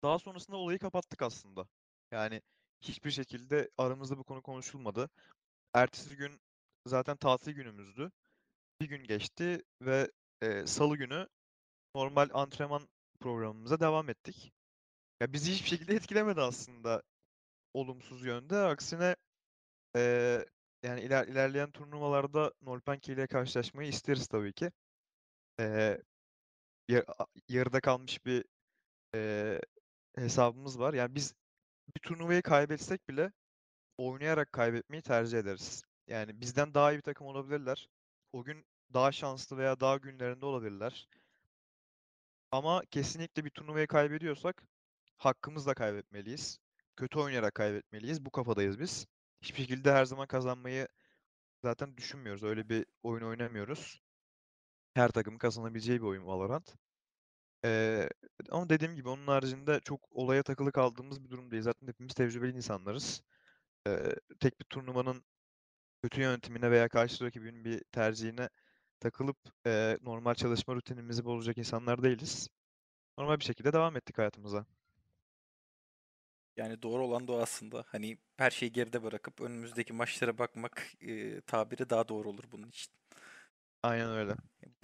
Daha 0.02 0.18
sonrasında 0.18 0.56
olayı 0.56 0.78
kapattık 0.78 1.22
aslında. 1.22 1.68
Yani 2.10 2.42
hiçbir 2.82 3.10
şekilde 3.10 3.70
aramızda 3.78 4.18
bu 4.18 4.24
konu 4.24 4.42
konuşulmadı. 4.42 5.10
Ertesi 5.74 6.16
gün 6.16 6.40
zaten 6.86 7.16
tatil 7.16 7.52
günümüzdü. 7.52 8.12
Bir 8.80 8.88
gün 8.88 9.04
geçti 9.04 9.62
ve 9.82 10.10
eee, 10.42 10.66
salı 10.66 10.96
günü 10.96 11.28
normal 11.96 12.30
antrenman 12.34 12.88
programımıza 13.20 13.80
devam 13.80 14.10
ettik. 14.10 14.52
Ya 15.22 15.32
bizi 15.32 15.52
hiçbir 15.52 15.68
şekilde 15.68 15.94
etkilemedi 15.94 16.40
aslında 16.40 17.02
olumsuz 17.74 18.26
yönde. 18.26 18.56
Aksine 18.58 19.16
eee, 19.96 20.46
yani 20.84 21.00
iler, 21.02 21.28
ilerleyen 21.28 21.70
turnuvalarda 21.72 22.52
Nolpenki 22.62 23.12
ile 23.12 23.26
karşılaşmayı 23.26 23.88
isteriz 23.90 24.26
tabii 24.28 24.52
ki. 24.52 24.72
A- 27.18 27.26
yarıda 27.48 27.80
kalmış 27.80 28.24
bir 28.26 28.44
eee, 29.14 29.60
hesabımız 30.16 30.80
var. 30.80 30.94
Yani 30.94 31.14
biz 31.16 31.34
bir 31.96 32.00
turnuvayı 32.00 32.42
kaybetsek 32.42 33.08
bile 33.08 33.32
oynayarak 33.98 34.52
kaybetmeyi 34.52 35.02
tercih 35.02 35.38
ederiz. 35.38 35.82
Yani 36.06 36.40
bizden 36.40 36.74
daha 36.74 36.92
iyi 36.92 36.96
bir 36.96 37.02
takım 37.02 37.26
olabilirler. 37.26 37.88
O 38.32 38.44
gün 38.44 38.64
daha 38.94 39.12
şanslı 39.12 39.58
veya 39.58 39.80
daha 39.80 39.96
günlerinde 39.96 40.46
olabilirler. 40.46 41.08
Ama 42.52 42.82
kesinlikle 42.90 43.44
bir 43.44 43.50
turnuvayı 43.50 43.86
kaybediyorsak 43.86 44.62
hakkımızla 45.16 45.74
kaybetmeliyiz. 45.74 46.58
Kötü 46.96 47.18
oynayarak 47.18 47.54
kaybetmeliyiz. 47.54 48.24
Bu 48.24 48.30
kafadayız 48.30 48.80
biz. 48.80 49.06
Hiçbir 49.42 49.58
şekilde 49.58 49.92
her 49.92 50.04
zaman 50.04 50.26
kazanmayı 50.26 50.88
zaten 51.62 51.96
düşünmüyoruz. 51.96 52.42
Öyle 52.42 52.68
bir 52.68 52.86
oyun 53.02 53.24
oynamıyoruz. 53.24 54.00
Her 54.94 55.08
takımın 55.08 55.38
kazanabileceği 55.38 56.00
bir 56.00 56.06
oyun 56.06 56.26
Valorant. 56.26 56.76
Ee, 57.64 58.08
ama 58.50 58.68
dediğim 58.70 58.94
gibi 58.96 59.08
onun 59.08 59.26
haricinde 59.26 59.80
çok 59.84 60.00
olaya 60.12 60.42
takılı 60.42 60.72
kaldığımız 60.72 61.24
bir 61.24 61.30
durum 61.30 61.50
değil. 61.50 61.62
Zaten 61.62 61.88
hepimiz 61.88 62.14
tecrübeli 62.14 62.56
insanlarız. 62.56 63.22
Ee, 63.88 64.14
tek 64.40 64.60
bir 64.60 64.64
turnuvanın 64.64 65.24
kötü 66.02 66.20
yönetimine 66.20 66.70
veya 66.70 66.88
karşı 66.88 67.24
rakibin 67.24 67.64
bir 67.64 67.84
tercihine 67.92 68.48
takılıp 69.00 69.38
eee, 69.66 69.98
normal 70.02 70.34
çalışma 70.34 70.74
rutinimizi 70.74 71.24
bozacak 71.24 71.58
insanlar 71.58 72.02
değiliz. 72.02 72.48
Normal 73.18 73.40
bir 73.40 73.44
şekilde 73.44 73.72
devam 73.72 73.96
ettik 73.96 74.18
hayatımıza. 74.18 74.66
Yani 76.56 76.82
doğru 76.82 77.04
olan 77.06 77.28
da 77.28 77.32
aslında. 77.42 77.84
Hani 77.86 78.18
her 78.36 78.50
şeyi 78.50 78.72
geride 78.72 79.02
bırakıp 79.02 79.40
önümüzdeki 79.40 79.92
maçlara 79.92 80.38
bakmak 80.38 80.92
e, 81.00 81.40
tabiri 81.40 81.90
daha 81.90 82.08
doğru 82.08 82.28
olur 82.30 82.44
bunun 82.52 82.68
için. 82.68 82.92
Aynen 83.82 84.10
öyle. 84.10 84.34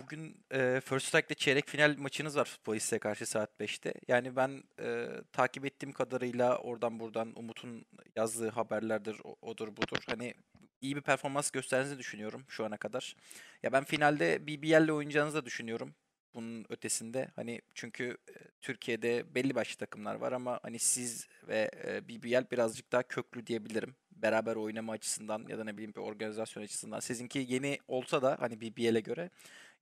Bugün 0.01 0.45
e, 0.53 0.81
First 0.85 1.07
Strike'de 1.07 1.35
çeyrek 1.35 1.69
final 1.69 1.95
maçınız 1.99 2.37
var 2.37 2.45
Futbolist'e 2.45 2.99
karşı 2.99 3.27
saat 3.27 3.61
5'te. 3.61 3.95
Yani 4.09 4.37
ben 4.37 4.63
e, 4.81 5.07
takip 5.33 5.65
ettiğim 5.67 5.93
kadarıyla 5.93 6.59
oradan 6.59 7.01
buradan 7.01 7.33
Umut'un 7.39 7.87
yazdığı 8.17 8.49
haberlerdir, 8.51 9.21
o- 9.25 9.37
odur 9.43 9.69
budur. 9.77 9.99
Hani 10.07 10.35
iyi 10.81 10.97
bir 10.97 11.01
performans 11.01 11.51
gösterdiğinizi 11.51 11.99
düşünüyorum 11.99 12.45
şu 12.49 12.65
ana 12.65 12.77
kadar. 12.77 13.17
Ya 13.63 13.73
ben 13.73 13.85
finalde 13.85 14.47
BBL'le 14.47 14.89
oynayacağınızı 14.93 15.37
da 15.37 15.45
düşünüyorum. 15.47 15.95
Bunun 16.35 16.67
ötesinde 16.69 17.29
hani 17.37 17.61
çünkü 17.75 18.19
e, 18.29 18.33
Türkiye'de 18.61 19.35
belli 19.35 19.55
başlı 19.55 19.77
takımlar 19.79 20.15
var 20.15 20.33
ama 20.33 20.61
hani 20.63 20.79
siz 20.79 21.27
ve 21.49 21.71
e, 21.87 22.09
BBL 22.09 22.51
birazcık 22.51 22.93
daha 22.93 23.03
köklü 23.03 23.47
diyebilirim. 23.47 23.97
Beraber 24.23 24.57
oynama 24.57 24.93
açısından 24.93 25.47
ya 25.49 25.59
da 25.59 25.65
ne 25.65 25.73
bileyim 25.77 25.95
bir 25.95 26.01
organizasyon 26.01 26.63
açısından. 26.65 27.01
Sizinki 27.01 27.47
yeni 27.49 27.79
olsa 27.89 28.23
da 28.23 28.37
hani 28.41 28.61
BBL'e 28.61 29.01
göre 29.01 29.31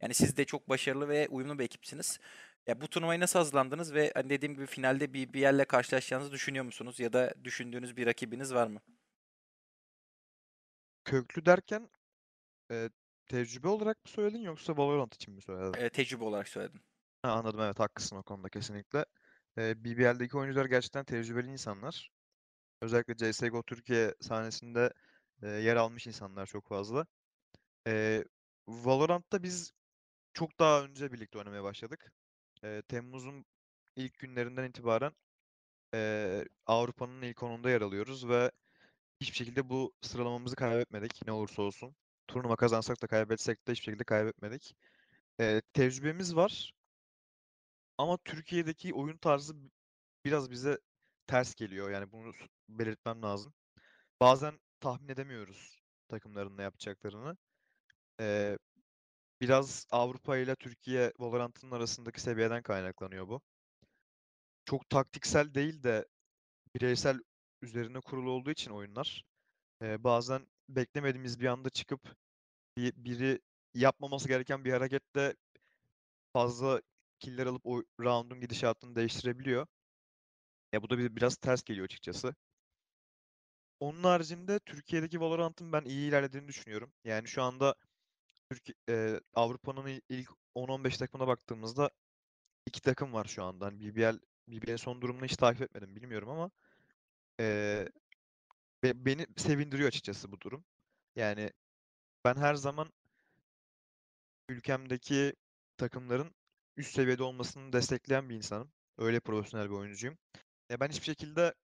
yani 0.02 0.14
siz 0.14 0.36
de 0.36 0.44
çok 0.44 0.68
başarılı 0.68 1.08
ve 1.08 1.28
uyumlu 1.28 1.58
bir 1.58 1.64
ekipsiniz. 1.64 2.18
Ya 2.66 2.80
bu 2.80 2.88
turnuvaya 2.88 3.20
nasıl 3.20 3.38
hazırlandınız 3.38 3.94
ve 3.94 4.12
hani 4.14 4.30
dediğim 4.30 4.54
gibi 4.54 4.66
finalde 4.66 5.14
BBL'le 5.14 5.64
karşılaşacağınızı 5.64 6.32
düşünüyor 6.32 6.64
musunuz 6.64 7.00
ya 7.00 7.12
da 7.12 7.34
düşündüğünüz 7.44 7.96
bir 7.96 8.06
rakibiniz 8.06 8.54
var 8.54 8.66
mı? 8.66 8.80
Köklü 11.04 11.46
derken 11.46 11.90
eee, 12.70 12.90
tecrübe 13.26 13.68
olarak 13.68 14.04
mı 14.04 14.10
söyledin 14.10 14.42
yoksa 14.42 14.76
Valorant 14.76 15.14
için 15.14 15.34
mi 15.34 15.42
söyledin? 15.42 15.78
E, 15.78 15.90
tecrübe 15.90 16.24
olarak 16.24 16.48
söyledim. 16.48 16.80
Ha, 17.22 17.30
anladım 17.32 17.60
evet 17.60 17.78
haklısın 17.80 18.16
o 18.16 18.22
konuda 18.22 18.48
kesinlikle. 18.48 19.04
Eee 19.58 19.74
BBL'deki 19.84 20.36
oyuncular 20.38 20.66
gerçekten 20.66 21.04
tecrübeli 21.04 21.50
insanlar. 21.50 22.10
Özellikle 22.82 23.16
CSGO 23.16 23.62
Türkiye 23.62 24.14
sahnesinde 24.20 24.90
eee, 25.42 25.48
yer 25.50 25.76
almış 25.76 26.06
insanlar 26.06 26.46
çok 26.46 26.68
fazla. 26.68 27.06
Eee, 27.86 28.24
Valorant'ta 28.68 29.42
biz 29.42 29.72
çok 30.34 30.60
daha 30.60 30.84
önce 30.84 31.12
birlikte 31.12 31.38
oynamaya 31.38 31.64
başladık. 31.64 32.12
Eee, 32.64 32.82
Temmuz'un 32.82 33.46
ilk 33.96 34.18
günlerinden 34.18 34.70
itibaren 34.70 35.12
eee, 35.94 36.46
Avrupa'nın 36.66 37.22
ilk 37.22 37.42
10'unda 37.42 37.70
yer 37.70 37.80
alıyoruz 37.80 38.28
ve 38.28 38.50
hiçbir 39.20 39.36
şekilde 39.36 39.70
bu 39.70 39.92
sıralamamızı 40.02 40.56
kaybetmedik 40.56 41.26
ne 41.26 41.32
olursa 41.32 41.62
olsun. 41.62 41.96
Turnuva 42.28 42.56
kazansak 42.56 43.02
da 43.02 43.06
kaybetsek 43.06 43.68
de 43.68 43.72
hiçbir 43.72 43.84
şekilde 43.86 44.04
kaybetmedik. 44.04 44.76
Eee, 45.40 45.62
tecrübemiz 45.74 46.36
var 46.36 46.74
ama 47.98 48.18
Türkiye'deki 48.24 48.94
oyun 48.94 49.16
tarzı 49.16 49.54
biraz 50.24 50.50
bize 50.50 50.78
ters 51.26 51.54
geliyor. 51.54 51.90
Yani 51.90 52.12
bunu 52.12 52.32
belirtmem 52.68 53.22
lazım. 53.22 53.54
Bazen 54.20 54.60
tahmin 54.80 55.08
edemiyoruz 55.08 55.82
takımların 56.08 56.58
ne 56.58 56.62
yapacaklarını. 56.62 57.36
Eee, 58.20 58.58
biraz 59.40 59.86
Avrupa 59.90 60.36
ile 60.38 60.56
Türkiye 60.56 61.12
Valorant'ın 61.18 61.70
arasındaki 61.70 62.20
seviyeden 62.20 62.62
kaynaklanıyor 62.62 63.28
bu. 63.28 63.42
Çok 64.64 64.90
taktiksel 64.90 65.54
değil 65.54 65.82
de 65.82 66.06
bireysel 66.76 67.20
üzerine 67.62 68.00
kurulu 68.00 68.30
olduğu 68.30 68.50
için 68.50 68.70
oyunlar 68.70 69.24
eee, 69.82 70.04
bazen 70.04 70.46
beklemediğimiz 70.68 71.40
bir 71.40 71.46
anda 71.46 71.70
çıkıp 71.70 72.16
bir, 72.78 72.92
biri 72.96 73.40
yapmaması 73.74 74.28
gereken 74.28 74.64
bir 74.64 74.72
hareketle 74.72 75.34
fazla 76.32 76.80
killer 77.20 77.46
alıp 77.46 77.62
o 77.66 77.82
round'un 78.00 78.40
gidişatını 78.40 78.96
değiştirebiliyor. 78.96 79.66
Ya 80.76 80.82
bu 80.82 80.90
da 80.90 80.98
bir, 80.98 81.16
biraz 81.16 81.36
ters 81.36 81.62
geliyor 81.64 81.84
açıkçası. 81.84 82.34
Onun 83.80 84.02
haricinde 84.04 84.58
Türkiye'deki 84.60 85.20
Valorant'ın 85.20 85.72
ben 85.72 85.84
iyi 85.84 86.08
ilerlediğini 86.08 86.48
düşünüyorum. 86.48 86.92
Yani 87.04 87.28
şu 87.28 87.42
anda 87.42 87.74
Türkiye, 88.50 88.74
eee, 88.88 89.20
Avrupa'nın 89.34 89.86
il- 89.88 90.02
ilk 90.10 90.30
10-15 90.54 90.98
takımına 90.98 91.28
baktığımızda 91.28 91.90
iki 92.66 92.82
takım 92.82 93.14
var 93.14 93.24
şu 93.26 93.44
anda. 93.44 93.66
Hani 93.66 93.80
BBL, 93.80 94.20
BBL'in 94.48 94.76
son 94.76 95.02
durumunu 95.02 95.24
hiç 95.26 95.36
takip 95.36 95.62
etmedim 95.62 95.96
bilmiyorum 95.96 96.30
ama 96.30 96.52
eee, 97.40 97.90
be- 98.84 99.06
beni 99.06 99.26
sevindiriyor 99.36 99.88
açıkçası 99.88 100.32
bu 100.32 100.40
durum. 100.40 100.64
Yani 101.16 101.52
ben 102.24 102.36
her 102.36 102.54
zaman 102.56 102.92
ülkemdeki 104.48 105.32
takımların 105.76 106.34
üst 106.76 106.94
seviyede 106.94 107.22
olmasını 107.22 107.72
destekleyen 107.72 108.28
bir 108.28 108.34
insanım. 108.36 108.72
Öyle 108.98 109.20
profesyonel 109.20 109.70
bir 109.70 109.74
oyuncuyum. 109.74 110.18
Ya 110.70 110.80
ben 110.80 110.88
hiçbir 110.88 111.04
şekilde 111.04 111.54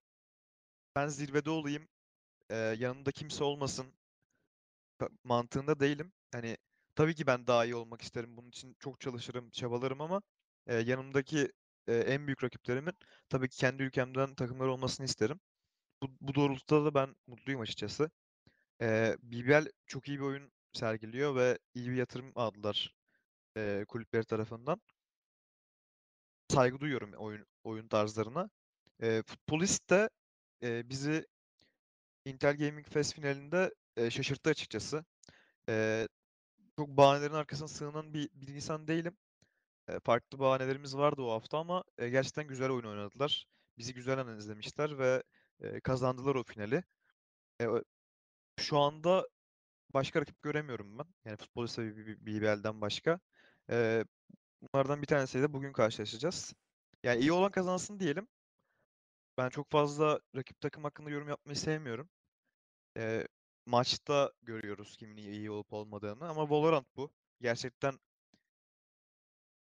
ben 0.97 1.09
zirvede 1.09 1.50
olayım, 1.50 1.88
eee, 2.50 2.56
yanımda 2.78 3.12
kimse 3.12 3.44
olmasın 3.44 3.94
mantığında 5.25 5.80
değilim. 5.80 6.12
Hani 6.32 6.56
tabii 6.94 7.14
ki 7.14 7.26
ben 7.26 7.47
daha 7.47 7.64
iyi 7.64 7.75
olmak 7.75 8.02
isterim. 8.02 8.37
Bunun 8.37 8.49
için 8.49 8.76
çok 8.80 9.00
çalışırım, 9.00 9.50
çabalarım 9.50 10.00
ama 10.00 10.23
eee, 10.68 10.75
yanımdaki 10.76 11.52
eee, 11.88 11.99
en 11.99 12.26
büyük 12.26 12.44
rakiplerimin 12.44 12.94
tabii 13.28 13.49
ki 13.49 13.56
kendi 13.59 13.82
ülkemden 13.82 14.35
takımlar 14.35 14.66
olmasını 14.66 15.06
isterim. 15.06 15.40
Bu, 16.02 16.09
bu 16.21 16.37
doğrultuda 16.37 16.85
da 16.87 16.94
ben 16.94 17.16
mutluyum 17.28 17.62
açıkçası. 17.62 18.11
Eee 18.82 19.16
BBL 19.23 19.66
çok 19.87 20.09
iyi 20.09 20.18
bir 20.21 20.25
oyun 20.25 20.52
sergiliyor 20.75 21.37
ve 21.37 21.59
iyi 21.75 21.90
bir 21.90 21.97
yatırım 21.97 22.32
aldılar 22.37 22.94
eee, 23.56 23.85
kulüpleri 23.88 24.25
tarafından. 24.26 24.80
Saygı 26.49 26.80
duyuyorum 26.80 27.12
oyun 27.12 27.47
oyun 27.64 27.88
tarzlarına. 27.88 28.50
Eee 29.02 29.23
Futbolist 29.26 29.90
de 29.90 30.09
eee, 30.62 30.82
bizi 30.90 31.26
Intel 32.25 32.56
Gaming 32.56 32.87
Fest 32.88 33.14
finalinde 33.14 33.75
eee, 33.97 34.11
şaşırttı 34.11 34.50
açıkçası. 34.50 35.04
Eee, 35.68 36.09
çok 36.78 36.88
bahanelerin 36.88 37.35
arkasına 37.35 37.68
sığınan 37.68 38.14
bir, 38.14 38.30
bir 38.35 38.49
insan 38.49 38.88
değilim. 38.88 39.16
Eee, 39.90 40.00
farklı 40.04 40.40
bahanelerimiz 40.40 40.97
vardı 40.97 41.23
o 41.23 41.32
hafta 41.32 41.59
ama 41.59 41.85
eee, 42.00 42.11
gerçekten 42.11 42.49
güzel 42.49 42.71
oyun 42.71 42.85
oynadılar. 42.87 43.47
bizi 43.78 43.94
güzel 43.94 44.18
analizlemişler 44.21 44.99
ve 44.99 45.23
e, 45.61 45.80
kazandılar 45.80 46.35
o 46.35 46.44
finali. 46.44 46.85
E, 47.62 47.66
şu 48.61 48.78
anda 48.78 49.28
başka 49.94 50.21
rakip 50.21 50.42
göremiyorum 50.42 50.99
ben. 50.99 51.06
Yani 51.25 51.37
futbolist 51.37 51.78
B- 51.78 52.26
BBL'den 52.26 52.80
başka. 52.80 53.21
E, 53.71 54.04
bunlardan 54.62 55.02
bir 55.02 55.06
tanesiyle 55.06 55.52
bugün 55.54 55.73
karşılaşacağız. 55.73 56.54
Yani 57.04 57.21
iyi 57.21 57.32
olan 57.32 57.50
kazansın 57.52 58.00
diyelim. 58.00 58.28
Ben 59.43 59.49
çok 59.49 59.71
fazla 59.71 60.21
rakip 60.37 60.61
takım 60.61 60.85
hakkında 60.85 61.11
yorum 61.11 61.29
yapmayı 61.29 61.57
sevmiyorum. 61.57 62.09
E, 62.97 63.27
maçta 63.67 64.33
görüyoruz 64.43 64.97
kimin 64.97 65.17
iyi 65.17 65.51
olup 65.51 65.73
olmadığını 65.73 66.29
ama 66.29 66.51
Valorant 66.51 66.87
bu. 66.97 67.11
Gerçekten 67.41 67.99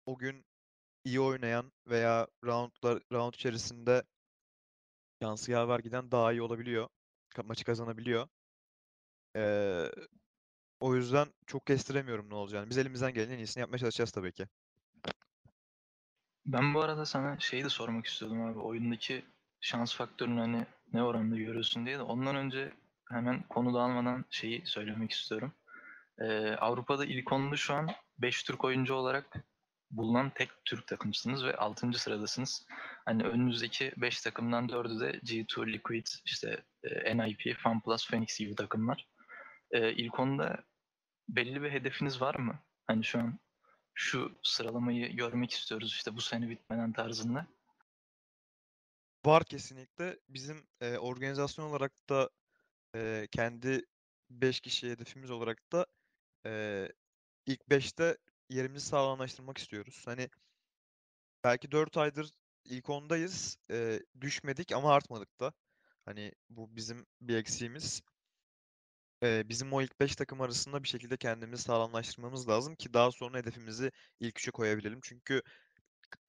o 0.05 0.17
gün 0.17 0.45
iyi 1.03 1.21
oynayan 1.21 1.71
veya 1.87 2.27
roundlar 2.43 3.03
round 3.11 3.33
içerisinde 3.33 4.03
şansı 5.21 5.51
yaver 5.51 5.79
giden 5.79 6.11
daha 6.11 6.31
iyi 6.31 6.41
olabiliyor. 6.41 6.89
Maçı 7.43 7.65
kazanabiliyor. 7.65 8.27
Ee, 9.35 9.91
o 10.79 10.95
yüzden 10.95 11.27
çok 11.45 11.67
kestiremiyorum 11.67 12.29
ne 12.29 12.35
olacağını. 12.35 12.69
Biz 12.69 12.77
elimizden 12.77 13.13
gelenin 13.13 13.33
en 13.33 13.37
iyisini 13.37 13.61
yapmaya 13.61 13.77
çalışacağız 13.77 14.11
tabii 14.11 14.33
ki. 14.33 14.47
Ben 16.45 16.73
bu 16.73 16.81
arada 16.81 17.05
sana 17.05 17.39
şeyi 17.39 17.63
de 17.63 17.69
sormak 17.69 18.05
istiyordum 18.05 18.41
abi. 18.41 18.59
Oyundaki 18.59 19.25
şans 19.65 19.95
faktörünü 19.95 20.39
hani 20.39 20.65
ne 20.93 21.03
oranda 21.03 21.37
görüyorsun 21.37 21.85
diye 21.85 21.97
de 21.97 22.01
ondan 22.01 22.35
önce 22.35 22.73
hemen 23.09 23.43
konu 23.43 23.73
dağılmadan 23.73 24.25
şeyi 24.29 24.65
söylemek 24.65 25.11
istiyorum. 25.11 25.53
Ee, 26.19 26.49
Avrupa'da 26.49 27.05
ilk 27.05 27.31
onda 27.31 27.55
şu 27.55 27.73
an 27.73 27.89
5 28.17 28.43
Türk 28.43 28.63
oyuncu 28.63 28.93
olarak 28.93 29.25
bulunan 29.91 30.29
tek 30.29 30.49
Türk 30.65 30.87
takımsınız 30.87 31.45
ve 31.45 31.55
6. 31.55 31.93
sıradasınız. 31.93 32.65
Hani 33.05 33.23
önünüzdeki 33.23 33.93
5 33.97 34.21
takımdan 34.21 34.67
4'ü 34.67 34.99
de 34.99 35.11
G2, 35.11 35.73
Liquid, 35.73 36.07
işte 36.25 36.63
e, 36.83 37.17
NIP, 37.17 37.57
FunPlus, 37.57 38.09
Phoenix 38.09 38.39
gibi 38.39 38.55
takımlar. 38.55 39.07
Ee, 39.71 39.93
ilk 39.93 40.19
onda 40.19 40.57
belli 41.29 41.61
bir 41.61 41.71
hedefiniz 41.71 42.21
var 42.21 42.35
mı? 42.35 42.59
Hani 42.87 43.03
şu 43.03 43.19
an 43.19 43.39
şu 43.93 44.35
sıralamayı 44.43 45.15
görmek 45.15 45.51
istiyoruz 45.51 45.93
işte 45.93 46.15
bu 46.15 46.21
sene 46.21 46.49
bitmeden 46.49 46.93
tarzında. 46.93 47.47
Var 49.25 49.43
kesinlikle. 49.43 50.19
Bizim 50.29 50.67
e, 50.81 50.97
organizasyon 50.97 51.65
olarak 51.65 52.09
da 52.09 52.29
e, 52.95 53.27
kendi 53.31 53.85
5 54.29 54.59
kişi 54.59 54.89
hedefimiz 54.91 55.31
olarak 55.31 55.71
da 55.71 55.87
e, 56.45 56.89
ilk 57.45 57.69
5'te 57.69 58.17
yerimizi 58.49 58.85
sağlamlaştırmak 58.87 59.57
istiyoruz. 59.57 60.03
Hani 60.05 60.29
belki 61.43 61.71
4 61.71 61.97
aydır 61.97 62.31
ilk 62.65 62.85
10'dayız. 62.89 63.57
e, 63.71 63.99
düşmedik 64.21 64.71
ama 64.71 64.93
artmadık 64.93 65.39
da. 65.39 65.53
Hani 66.05 66.31
bu 66.49 66.75
bizim 66.75 67.05
bir 67.21 67.37
eksiğimiz. 67.37 68.01
E, 69.23 69.49
bizim 69.49 69.73
o 69.73 69.81
ilk 69.81 69.99
5 69.99 70.15
takım 70.15 70.41
arasında 70.41 70.83
bir 70.83 70.87
şekilde 70.87 71.17
kendimizi 71.17 71.63
sağlamlaştırmamız 71.63 72.49
lazım 72.49 72.75
ki 72.75 72.93
daha 72.93 73.11
sonra 73.11 73.37
hedefimizi 73.37 73.91
ilk 74.19 74.39
3'e 74.39 74.51
koyabilelim. 74.51 74.99
Çünkü 75.03 75.41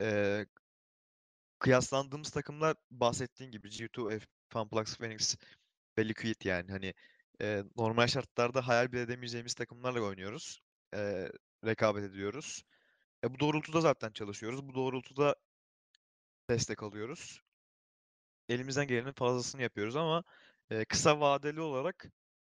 e, 0.01 0.47
kıyaslandığımız 1.59 2.31
takımlar 2.31 2.77
bahsettiğin 2.91 3.51
gibi 3.51 3.69
G2, 3.69 4.19
F, 4.19 4.27
Funplux, 4.49 4.97
Phoenix 4.97 5.37
ve 5.99 6.09
Liquid 6.09 6.45
yani 6.45 6.71
hani 6.73 6.95
e, 7.43 7.65
normal 7.77 8.07
şartlarda 8.07 8.69
hayal 8.69 8.93
bile 8.93 9.01
edemeyeceğimiz 9.01 9.55
takımlarla 9.55 10.01
oynuyoruz. 10.01 10.61
E, 10.95 11.29
rekabet 11.65 12.05
ediyoruz. 12.05 12.63
E, 13.25 13.35
bu 13.35 13.41
doğrultuda 13.41 13.81
zaten 13.81 14.13
çalışıyoruz. 14.13 14.69
Bu 14.69 14.75
doğrultuda 14.75 15.37
destek 16.51 16.83
alıyoruz. 16.83 17.41
Elimizden 18.49 18.87
gelenin 18.87 19.13
fazlasını 19.13 19.63
yapıyoruz 19.63 19.97
ama 19.97 20.25
e, 20.71 20.85
kısa 20.85 21.21
vadeli 21.21 21.61
olarak 21.61 22.07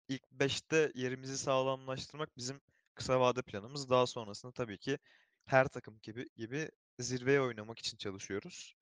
ilk 0.08 0.22
5'te 0.32 0.92
yerimizi 0.94 1.38
sağlamlaştırmak 1.38 2.36
bizim 2.36 2.60
kısa 2.94 3.20
vade 3.20 3.42
planımız. 3.42 3.90
Daha 3.90 4.06
sonrasında 4.06 4.52
tabii 4.52 4.78
ki 4.78 4.98
her 5.46 5.68
takım 5.68 6.00
gibi 6.02 6.28
gibi 6.36 6.70
zirveye 6.98 7.40
oynamak 7.40 7.78
için 7.78 7.96
çalışıyoruz. 7.96 8.77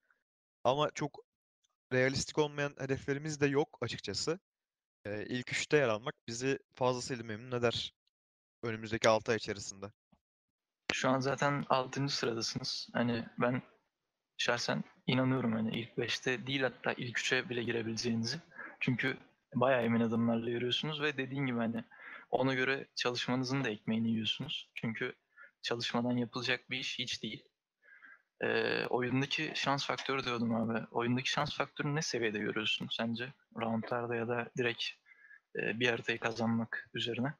Ama 0.66 0.90
çok 0.90 1.24
realistik 1.92 2.38
olmayan 2.38 2.74
hedeflerimiz 2.78 3.40
de 3.40 3.46
yok 3.46 3.78
açıkçası. 3.80 4.38
Ee, 5.04 5.26
ilk 5.28 5.52
üçte 5.52 5.76
yer 5.76 5.88
almak 5.88 6.14
bizi 6.28 6.58
fazlasıyla 6.74 7.24
memnun 7.24 7.58
eder 7.58 7.94
önümüzdeki 8.62 9.08
6 9.08 9.32
ay 9.32 9.36
içerisinde. 9.36 9.86
Şu 10.92 11.08
an 11.08 11.20
zaten 11.20 11.64
6. 11.68 12.08
sıradasınız. 12.08 12.88
Hani 12.92 13.24
ben 13.38 13.62
şahsen 14.38 14.84
inanıyorum 15.06 15.52
hani 15.52 15.80
ilk 15.80 15.98
5'te 15.98 16.46
değil 16.46 16.62
hatta 16.62 16.92
ilk 16.92 17.18
3'e 17.18 17.48
bile 17.48 17.62
girebileceğinizi. 17.62 18.40
Çünkü 18.80 19.18
bayağı 19.54 19.82
emin 19.82 20.00
adımlarla 20.00 20.50
yürüyorsunuz 20.50 21.02
ve 21.02 21.16
dediğin 21.16 21.46
gibi 21.46 21.58
hani 21.58 21.84
ona 22.30 22.54
göre 22.54 22.86
çalışmanızın 22.94 23.64
da 23.64 23.68
ekmeğini 23.68 24.08
yiyorsunuz. 24.08 24.70
Çünkü 24.74 25.14
çalışmadan 25.62 26.16
yapılacak 26.16 26.70
bir 26.70 26.78
iş 26.78 26.98
hiç 26.98 27.22
değil. 27.22 27.44
Ee, 28.40 28.86
oyundaki 28.86 29.52
şans 29.54 29.86
faktörü 29.86 30.24
diyordum 30.24 30.54
abi. 30.54 30.86
Oyundaki 30.90 31.30
şans 31.30 31.56
faktörünü 31.56 31.94
ne 31.94 32.02
seviyede 32.02 32.38
görüyorsun 32.38 32.88
sence? 32.90 33.32
Roundlarda 33.56 34.14
ya 34.14 34.28
da 34.28 34.50
direkt 34.58 34.84
e, 35.56 35.80
bir 35.80 35.88
haritayı 35.88 36.20
kazanmak 36.20 36.90
üzerine. 36.94 37.34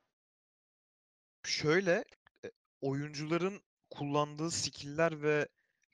Şöyle 1.45 2.05
e, 2.45 2.51
oyuncuların 2.81 3.63
kullandığı 3.91 4.51
skill'ler 4.51 5.23
ve 5.23 5.49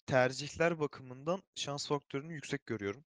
tercihler 0.07 0.79
bakımından 0.81 1.43
şans 1.55 1.88
faktörünü 1.88 2.33
yüksek 2.33 2.67
görüyorum. 2.67 3.05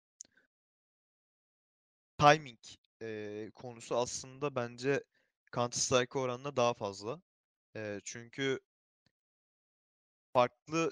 Timing 2.18 2.60
e, 3.02 3.52
konusu 3.56 3.98
aslında 3.98 4.56
bence 4.56 5.04
Counter 5.56 5.80
Strike'a 5.80 6.22
oranla 6.22 6.56
daha 6.56 6.74
fazla. 6.74 7.22
E, 7.76 8.00
çünkü 8.04 8.60
farklı 10.34 10.92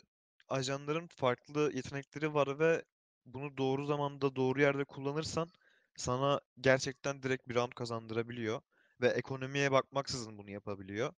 ajanların 0.51 1.07
farklı 1.07 1.71
yetenekleri 1.75 2.33
var 2.33 2.59
ve 2.59 2.83
bunu 3.25 3.57
doğru 3.57 3.85
zamanda 3.85 4.35
doğru 4.35 4.61
yerde 4.61 4.85
kullanırsan 4.85 5.49
sana 5.97 6.41
gerçekten 6.61 7.23
direkt 7.23 7.47
bir 7.47 7.55
round 7.55 7.71
kazandırabiliyor 7.71 8.61
ve 9.01 9.07
ekonomiye 9.07 9.71
bakmaksızın 9.71 10.37
bunu 10.37 10.51
yapabiliyor. 10.51 11.13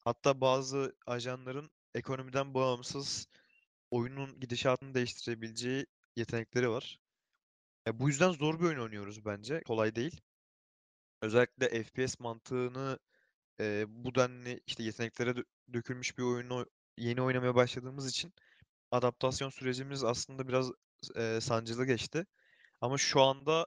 Hatta 0.00 0.40
bazı 0.40 0.96
ajanların 1.06 1.70
ekonomiden 1.94 2.54
bağımsız 2.54 3.28
oyunun 3.90 4.40
gidişatını 4.40 4.94
değiştirebileceği 4.94 5.86
yetenekleri 6.16 6.70
var. 6.70 6.98
E, 7.86 7.98
bu 8.00 8.08
yüzden 8.08 8.32
zor 8.32 8.60
bir 8.60 8.64
oyun 8.64 8.80
oynuyoruz 8.80 9.24
bence. 9.24 9.62
Kolay 9.62 9.94
değil. 9.94 10.20
Özellikle 11.22 11.82
FPS 11.84 12.20
mantığını 12.20 12.98
e, 13.60 13.84
bu 13.88 14.14
denli 14.14 14.60
işte 14.66 14.82
yeteneklere 14.82 15.30
dö- 15.30 15.44
dökülmüş 15.72 16.18
bir 16.18 16.22
oyunu 16.22 16.66
yeni 16.98 17.22
oynamaya 17.22 17.54
başladığımız 17.54 18.10
için 18.10 18.34
adaptasyon 18.92 19.50
sürecimiz 19.50 20.04
aslında 20.04 20.48
biraz 20.48 20.70
e, 21.16 21.40
sancılı 21.40 21.86
geçti. 21.86 22.26
Ama 22.80 22.98
şu 22.98 23.22
anda 23.22 23.66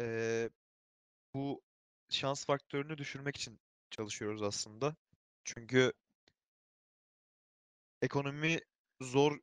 e, 0.00 0.50
bu 1.34 1.62
şans 2.10 2.46
faktörünü 2.46 2.98
düşürmek 2.98 3.36
için 3.36 3.60
çalışıyoruz 3.90 4.42
aslında. 4.42 4.96
Çünkü 5.44 5.92
ekonomi 8.02 8.60
zor 9.00 9.38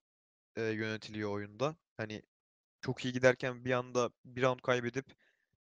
e, 0.56 0.62
yönetiliyor 0.62 1.32
oyunda. 1.32 1.75
Hani 1.97 2.21
çok 2.82 3.06
iyi 3.06 3.13
giderken 3.13 3.65
bir 3.65 3.71
anda 3.71 4.12
bir 4.25 4.43
round 4.43 4.60
kaybedip 4.60 5.06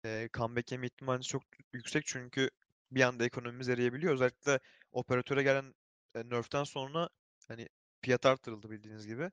e, 0.05 0.29
comeback 0.35 0.72
yeme 0.72 0.87
ihtimali 0.87 1.22
çok 1.22 1.42
yüksek 1.72 2.07
çünkü 2.07 2.50
bir 2.90 3.03
anda 3.03 3.24
ekonomimiz 3.24 3.68
eriyebiliyor. 3.68 4.14
Özellikle 4.14 4.61
operatöre 4.92 5.42
gelen 5.42 5.74
e, 6.14 6.31
nerf'ten 6.31 6.64
sonra 6.64 7.09
hani 7.48 7.68
fiyat 8.05 8.27
artırıldı 8.27 8.71
bildiğiniz 8.71 9.07
gibi. 9.07 9.31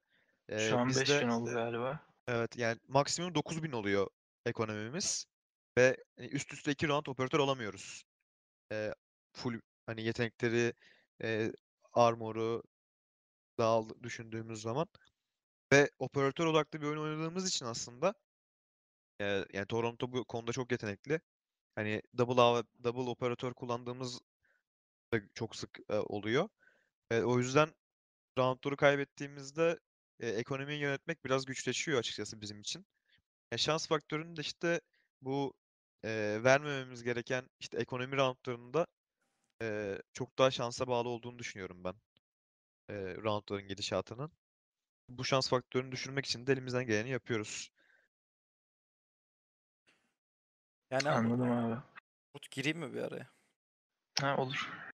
E, 0.49 0.69
Şu 0.69 0.77
an 0.79 0.89
biz 0.89 1.01
5000 1.01 1.27
de 1.27 1.31
oldu 1.31 1.51
galiba. 1.53 1.99
evet 2.27 2.57
yani 2.57 2.79
maksimum 2.87 3.35
9000 3.35 3.71
oluyor 3.71 4.07
ekonomimiz 4.45 5.25
ve 5.77 5.97
hani 6.17 6.27
üst 6.27 6.53
üste 6.53 6.71
iki 6.71 6.87
round 6.87 7.05
operatör 7.05 7.39
alamıyoruz. 7.39 8.03
E, 8.73 8.93
full 9.33 9.61
hani 9.87 10.03
yetenekleri, 10.03 10.73
e, 11.23 11.53
armoru 11.93 12.63
dağıl 13.59 13.89
düşündüğümüz 14.03 14.61
zaman 14.61 14.87
ve 15.73 15.89
operatör 15.99 16.45
odaklı 16.47 16.81
bir 16.81 16.87
oyun 16.87 16.99
oynadığımız 17.01 17.49
için 17.49 17.65
aslında 17.65 18.15
e, 19.21 19.45
yani 19.53 19.65
Toronto 19.67 20.11
bu 20.11 20.25
konuda 20.25 20.51
çok 20.51 20.71
yetenekli. 20.71 21.21
Hani 21.75 22.01
double 22.17 22.41
A, 22.41 22.63
double 22.83 23.09
operatör 23.11 23.53
kullandığımız 23.53 24.21
da 25.13 25.21
çok 25.35 25.55
sık 25.55 25.79
e, 25.89 25.95
oluyor. 25.95 26.49
E, 27.11 27.21
o 27.23 27.39
yüzden 27.39 27.69
roundları 28.37 28.77
kaybettiğimizde 28.77 29.79
e, 30.19 30.29
ekonomiyi 30.29 30.79
yönetmek 30.79 31.25
biraz 31.25 31.45
güçleşiyor 31.45 31.99
açıkçası 31.99 32.41
bizim 32.41 32.61
için. 32.61 32.85
E, 33.51 33.57
şans 33.57 33.87
faktörünü 33.87 34.37
de 34.37 34.41
işte 34.41 34.81
bu 35.21 35.53
e, 36.03 36.39
vermememiz 36.43 37.03
gereken 37.03 37.49
işte 37.59 37.77
ekonomi 37.77 38.17
roundlarında 38.17 38.87
e, 39.61 39.97
çok 40.13 40.37
daha 40.37 40.51
şansa 40.51 40.87
bağlı 40.87 41.09
olduğunu 41.09 41.39
düşünüyorum 41.39 41.83
ben. 41.83 41.95
E, 42.89 43.15
roundların 43.15 43.67
gidişatının. 43.67 44.31
Bu 45.09 45.25
şans 45.25 45.49
faktörünü 45.49 45.91
düşürmek 45.91 46.25
için 46.25 46.47
de 46.47 46.53
elimizden 46.53 46.85
geleni 46.85 47.09
yapıyoruz. 47.09 47.71
Yani 50.91 51.09
Anladım 51.09 51.51
abi. 51.51 51.81
Umut 52.33 52.51
gireyim 52.51 52.79
mi 52.79 52.93
bir 52.93 53.01
araya? 53.01 53.29
Ha 54.21 54.37
olur. 54.37 54.90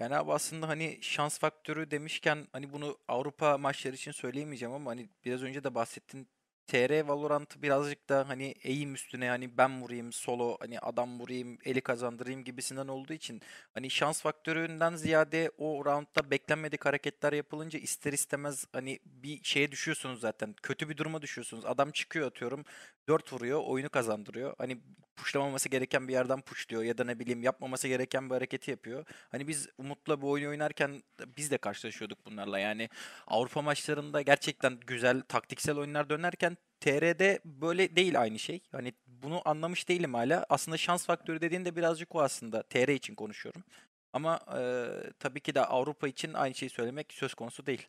Yani 0.00 0.16
abi 0.16 0.32
aslında 0.32 0.68
hani 0.68 0.98
şans 1.02 1.38
faktörü 1.38 1.90
demişken 1.90 2.46
hani 2.52 2.72
bunu 2.72 2.98
Avrupa 3.08 3.58
maçları 3.58 3.94
için 3.94 4.12
söyleyemeyeceğim 4.12 4.74
ama 4.74 4.90
hani 4.90 5.08
biraz 5.24 5.42
önce 5.42 5.64
de 5.64 5.74
bahsettin. 5.74 6.28
TR 6.66 7.00
Valorant'ı 7.08 7.62
birazcık 7.62 8.08
da 8.08 8.28
hani 8.28 8.54
eğim 8.62 8.94
üstüne 8.94 9.28
hani 9.28 9.58
ben 9.58 9.82
vurayım 9.82 10.12
solo 10.12 10.56
hani 10.60 10.80
adam 10.80 11.20
vurayım 11.20 11.58
eli 11.64 11.80
kazandırayım 11.80 12.44
gibisinden 12.44 12.88
olduğu 12.88 13.12
için 13.12 13.40
hani 13.74 13.90
şans 13.90 14.22
faktöründen 14.22 14.96
ziyade 14.96 15.50
o 15.58 15.84
roundda 15.84 16.30
beklenmedik 16.30 16.84
hareketler 16.84 17.32
yapılınca 17.32 17.78
ister 17.78 18.12
istemez 18.12 18.64
hani 18.72 18.98
bir 19.04 19.40
şeye 19.44 19.72
düşüyorsunuz 19.72 20.20
zaten. 20.20 20.54
Kötü 20.62 20.88
bir 20.88 20.96
duruma 20.96 21.22
düşüyorsunuz. 21.22 21.66
Adam 21.66 21.90
çıkıyor 21.90 22.26
atıyorum 22.26 22.64
4 23.10 23.32
vuruyor 23.32 23.60
oyunu 23.64 23.88
kazandırıyor. 23.90 24.54
Hani 24.58 24.78
puşlamaması 25.16 25.68
gereken 25.68 26.08
bir 26.08 26.12
yerden 26.12 26.40
puşluyor 26.40 26.82
ya 26.82 26.98
da 26.98 27.04
ne 27.04 27.18
bileyim 27.18 27.42
yapmaması 27.42 27.88
gereken 27.88 28.30
bir 28.30 28.34
hareketi 28.34 28.70
yapıyor. 28.70 29.04
Hani 29.30 29.48
biz 29.48 29.68
Umut'la 29.78 30.22
bu 30.22 30.30
oyunu 30.30 30.50
oynarken 30.50 31.02
biz 31.36 31.50
de 31.50 31.58
karşılaşıyorduk 31.58 32.26
bunlarla. 32.26 32.58
Yani 32.58 32.88
Avrupa 33.26 33.62
maçlarında 33.62 34.22
gerçekten 34.22 34.78
güzel 34.86 35.22
taktiksel 35.22 35.76
oyunlar 35.78 36.10
dönerken 36.10 36.56
TR'de 36.80 37.40
böyle 37.44 37.96
değil 37.96 38.20
aynı 38.20 38.38
şey. 38.38 38.60
Hani 38.72 38.92
bunu 39.06 39.42
anlamış 39.44 39.88
değilim 39.88 40.14
hala. 40.14 40.46
Aslında 40.48 40.76
şans 40.76 41.06
faktörü 41.06 41.40
dediğin 41.40 41.64
de 41.64 41.76
birazcık 41.76 42.14
o 42.14 42.22
aslında. 42.22 42.62
TR 42.62 42.88
için 42.88 43.14
konuşuyorum. 43.14 43.64
Ama 44.12 44.40
eee, 44.56 45.12
tabii 45.18 45.40
ki 45.40 45.54
de 45.54 45.60
Avrupa 45.60 46.08
için 46.08 46.34
aynı 46.34 46.54
şeyi 46.54 46.70
söylemek 46.70 47.12
söz 47.12 47.34
konusu 47.34 47.66
değil. 47.66 47.88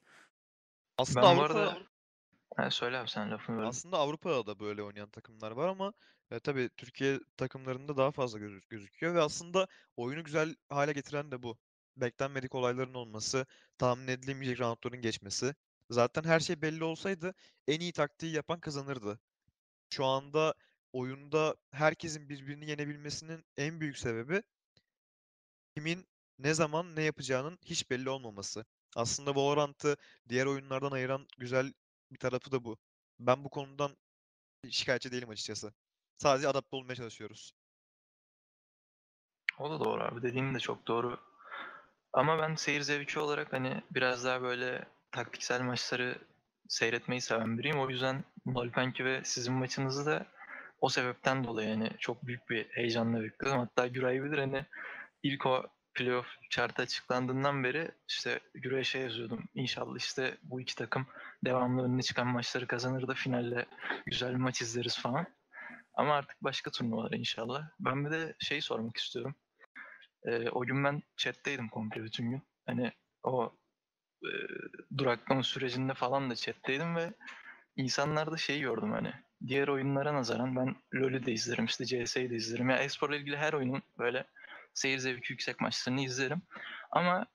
Aslında 0.97 1.21
Ben 1.21 1.27
Avrupa 1.27 1.59
arada... 1.59 1.77
Ha, 2.57 2.71
söyle 2.71 2.97
abi 2.97 3.09
sen 3.09 3.31
lafını 3.31 3.57
böldüm. 3.57 3.69
aslında 3.69 3.97
Avrupa'da 3.97 4.47
da 4.47 4.59
böyle 4.59 4.83
oynayan 4.83 5.09
takımlar 5.09 5.51
var 5.51 5.67
ama 5.67 5.93
e, 6.31 6.39
tabii 6.39 6.69
Türkiye 6.77 7.19
takımlarında 7.37 7.97
daha 7.97 8.11
fazla 8.11 8.39
gözü- 8.39 8.61
gözüküyor 8.69 9.15
ve 9.15 9.21
aslında 9.21 9.67
oyunu 9.97 10.23
güzel 10.23 10.55
hale 10.69 10.93
getiren 10.93 11.31
de 11.31 11.43
bu. 11.43 11.57
Beklenmedik 11.97 12.55
olayların 12.55 12.93
olması, 12.93 13.45
tahmin 13.77 14.07
edilemeyecek 14.07 14.59
roundların 14.59 15.01
geçmesi. 15.01 15.55
Zaten 15.89 16.23
her 16.23 16.39
şey 16.39 16.61
belli 16.61 16.83
olsaydı 16.83 17.33
en 17.67 17.79
iyi 17.79 17.93
taktiği 17.93 18.33
yapan 18.33 18.59
kazanırdı. 18.59 19.19
Şu 19.89 20.05
anda 20.05 20.53
oyunda 20.93 21.55
herkesin 21.71 22.29
birbirini 22.29 22.69
yenebilmesinin 22.69 23.45
en 23.57 23.81
büyük 23.81 23.97
sebebi 23.97 24.43
kimin 25.75 26.07
ne 26.39 26.53
zaman 26.53 26.95
ne 26.95 27.03
yapacağının 27.03 27.59
hiç 27.65 27.89
belli 27.89 28.09
olmaması. 28.09 28.65
Aslında 28.95 29.35
Valorant'ı 29.35 29.97
diğer 30.29 30.45
oyunlardan 30.45 30.91
ayıran 30.91 31.27
güzel 31.37 31.73
bir 32.11 32.17
tarafı 32.17 32.51
da 32.51 32.63
bu. 32.63 32.77
Ben 33.19 33.43
bu 33.43 33.49
konudan 33.49 33.97
şikayetçi 34.69 35.11
değilim 35.11 35.29
açıkçası. 35.29 35.73
Sadece 36.17 36.47
adapte 36.47 36.75
olmaya 36.75 36.95
çalışıyoruz. 36.95 37.53
O 39.59 39.71
da 39.71 39.85
doğru 39.85 40.03
abi. 40.03 40.21
Dediğin 40.21 40.53
de 40.53 40.59
çok 40.59 40.87
doğru. 40.87 41.19
Ama 42.13 42.39
ben 42.39 42.55
seyir 42.55 42.81
zevki 42.81 43.19
olarak 43.19 43.53
hani 43.53 43.83
biraz 43.91 44.25
daha 44.25 44.41
böyle 44.41 44.85
taktiksel 45.11 45.61
maçları 45.61 46.17
seyretmeyi 46.67 47.21
seven 47.21 47.57
biriyim. 47.57 47.79
O 47.79 47.89
yüzden 47.89 48.23
Nolpenki 48.45 49.05
ve 49.05 49.21
sizin 49.23 49.53
maçınızı 49.53 50.05
da 50.05 50.25
o 50.81 50.89
sebepten 50.89 51.43
dolayı 51.43 51.69
yani 51.69 51.91
çok 51.99 52.27
büyük 52.27 52.49
bir 52.49 52.65
heyecanla 52.69 53.23
bekledim. 53.23 53.57
Hatta 53.57 53.87
Güray 53.87 54.23
bilir 54.23 54.37
hani 54.37 54.65
ilk 55.23 55.45
o 55.45 55.65
playoff 55.93 56.27
chartı 56.49 56.81
açıklandığından 56.81 57.63
beri 57.63 57.91
işte 58.07 58.39
Güray'a 58.53 58.83
şey 58.83 59.01
yazıyordum. 59.01 59.43
İnşallah 59.55 59.97
işte 59.97 60.37
bu 60.43 60.61
iki 60.61 60.75
takım 60.75 61.07
devamlı 61.45 61.83
önüne 61.83 62.01
çıkan 62.01 62.27
maçları 62.27 62.67
kazanır 62.67 63.07
da 63.07 63.13
finalde 63.13 63.65
güzel 64.05 64.31
bir 64.31 64.39
maç 64.39 64.61
izleriz 64.61 64.99
falan. 64.99 65.27
Ama 65.93 66.15
artık 66.15 66.43
başka 66.43 66.71
turnuvalar 66.71 67.11
inşallah. 67.11 67.69
Ben 67.79 68.05
bir 68.05 68.11
de 68.11 68.35
şey 68.39 68.61
sormak 68.61 68.97
istiyorum. 68.97 69.35
Ee, 70.25 70.49
o 70.49 70.65
gün 70.65 70.83
ben 70.83 71.03
chat'teydim 71.17 71.69
komple 71.69 72.03
bütün 72.03 72.31
gün. 72.31 72.41
Hani 72.65 72.91
o 73.23 73.53
e, 74.23 74.31
duraklama 74.97 75.43
sürecinde 75.43 75.93
falan 75.93 76.29
da 76.29 76.35
chat'teydim 76.35 76.95
ve 76.95 77.13
insanlarda 77.75 78.37
şey 78.37 78.61
gördüm 78.61 78.91
hani. 78.91 79.13
Diğer 79.47 79.67
oyunlara 79.67 80.13
nazaran 80.13 80.55
ben 80.55 80.75
LoL'ü 80.95 81.25
de 81.25 81.31
izlerim, 81.31 81.65
işte 81.65 81.85
CS'yi 81.85 82.29
de 82.29 82.35
izlerim. 82.35 82.69
Ya 82.69 82.77
esporla 82.77 83.15
ilgili 83.15 83.37
her 83.37 83.53
oyunun 83.53 83.83
böyle 83.97 84.25
seyir 84.73 84.97
zevki 84.97 85.33
yüksek 85.33 85.61
maçlarını 85.61 86.01
izlerim. 86.01 86.41
Ama 86.91 87.25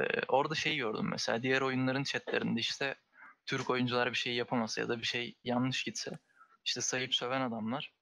e, 0.00 0.04
orada 0.28 0.54
şey 0.54 0.76
gördüm 0.76 1.08
mesela 1.10 1.42
diğer 1.42 1.60
oyunların 1.60 2.02
chatlerinde 2.02 2.60
işte 2.60 2.94
Türk 3.46 3.70
oyuncular 3.70 4.10
bir 4.10 4.18
şey 4.18 4.34
yapamasa 4.34 4.80
ya 4.80 4.88
da 4.88 4.98
bir 4.98 5.06
şey 5.06 5.34
yanlış 5.44 5.84
gitse 5.84 6.18
işte 6.64 6.80
sayıp 6.80 7.14
söven 7.14 7.40
adamlar 7.40 7.92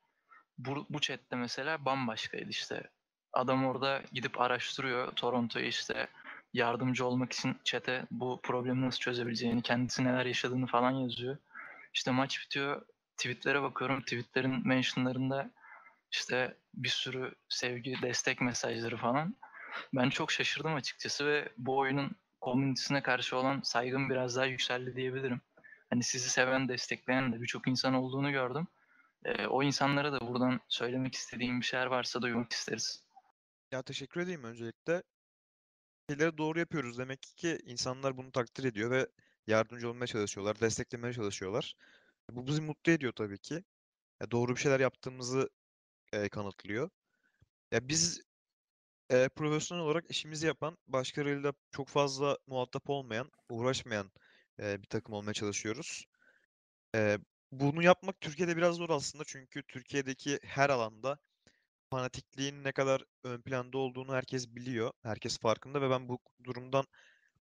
bu, 0.58 0.86
bu 0.90 1.00
chatte 1.00 1.36
mesela 1.36 1.84
bambaşkaydı 1.84 2.50
işte. 2.50 2.90
Adam 3.32 3.66
orada 3.66 4.02
gidip 4.12 4.40
araştırıyor 4.40 5.12
Toronto'yu 5.12 5.66
işte 5.66 6.08
yardımcı 6.52 7.06
olmak 7.06 7.32
için 7.32 7.56
chat'e 7.64 8.06
bu 8.10 8.40
problemi 8.42 8.86
nasıl 8.86 8.98
çözebileceğini, 8.98 9.62
kendisi 9.62 10.04
neler 10.04 10.26
yaşadığını 10.26 10.66
falan 10.66 10.90
yazıyor. 10.90 11.36
İşte 11.94 12.10
maç 12.10 12.44
bitiyor, 12.44 12.82
tweetlere 13.16 13.62
bakıyorum. 13.62 14.00
Tweetlerin 14.00 14.68
mentionlarında 14.68 15.50
işte 16.12 16.56
bir 16.74 16.88
sürü 16.88 17.34
sevgi, 17.48 17.96
destek 18.02 18.40
mesajları 18.40 18.96
falan. 18.96 19.36
Ben 19.94 20.10
çok 20.10 20.32
şaşırdım 20.32 20.74
açıkçası 20.74 21.26
ve 21.26 21.52
bu 21.56 21.78
oyunun 21.78 22.16
komünitesine 22.40 23.02
karşı 23.02 23.36
olan 23.36 23.60
saygım 23.64 24.10
biraz 24.10 24.36
daha 24.36 24.44
yükseldi 24.44 24.96
diyebilirim. 24.96 25.40
Hani 25.90 26.02
sizi 26.02 26.30
seven, 26.30 26.68
destekleyen 26.68 27.32
de 27.32 27.40
birçok 27.42 27.68
insan 27.68 27.94
olduğunu 27.94 28.32
gördüm. 28.32 28.66
Ee, 29.24 29.46
o 29.46 29.62
insanlara 29.62 30.12
da 30.12 30.20
buradan 30.20 30.60
söylemek 30.68 31.14
istediğim 31.14 31.60
bir 31.60 31.66
şeyler 31.66 31.86
varsa 31.86 32.22
duymak 32.22 32.52
isteriz. 32.52 33.04
Ya 33.72 33.82
teşekkür 33.82 34.20
edeyim 34.20 34.44
öncelikle. 34.44 35.02
Şeyleri 36.10 36.38
doğru 36.38 36.58
yapıyoruz 36.58 36.98
demek 36.98 37.22
ki 37.22 37.58
insanlar 37.64 38.16
bunu 38.16 38.32
takdir 38.32 38.64
ediyor 38.64 38.90
ve 38.90 39.08
yardımcı 39.46 39.90
olmaya 39.90 40.06
çalışıyorlar, 40.06 40.60
desteklemeye 40.60 41.12
çalışıyorlar. 41.12 41.74
Bu 42.30 42.46
bizi 42.46 42.62
mutlu 42.62 42.92
ediyor 42.92 43.12
tabii 43.12 43.38
ki. 43.38 43.64
Ya 44.20 44.30
doğru 44.30 44.54
bir 44.54 44.60
şeyler 44.60 44.80
yaptığımızı 44.80 45.50
e, 46.12 46.28
kanıtlıyor. 46.28 46.90
Ya 47.72 47.88
biz 47.88 48.22
e, 49.10 49.28
profesyonel 49.28 49.84
olarak 49.84 50.10
işimizi 50.10 50.46
yapan, 50.46 50.78
başkalarıyla 50.88 51.52
çok 51.72 51.88
fazla 51.88 52.38
muhatap 52.46 52.90
olmayan, 52.90 53.30
uğraşmayan 53.50 54.12
e, 54.60 54.82
bir 54.82 54.86
takım 54.88 55.14
olmaya 55.14 55.32
çalışıyoruz. 55.32 56.04
E, 56.94 57.18
bunu 57.52 57.82
yapmak 57.82 58.20
Türkiye'de 58.20 58.56
biraz 58.56 58.76
zor 58.76 58.90
aslında 58.90 59.24
çünkü 59.26 59.62
Türkiye'deki 59.68 60.38
her 60.44 60.70
alanda 60.70 61.18
fanatikliğin 61.90 62.64
ne 62.64 62.72
kadar 62.72 63.04
ön 63.24 63.42
planda 63.42 63.78
olduğunu 63.78 64.14
herkes 64.14 64.48
biliyor, 64.48 64.92
herkes 65.02 65.38
farkında 65.38 65.82
ve 65.82 65.90
ben 65.90 66.08
bu 66.08 66.18
durumdan 66.44 66.84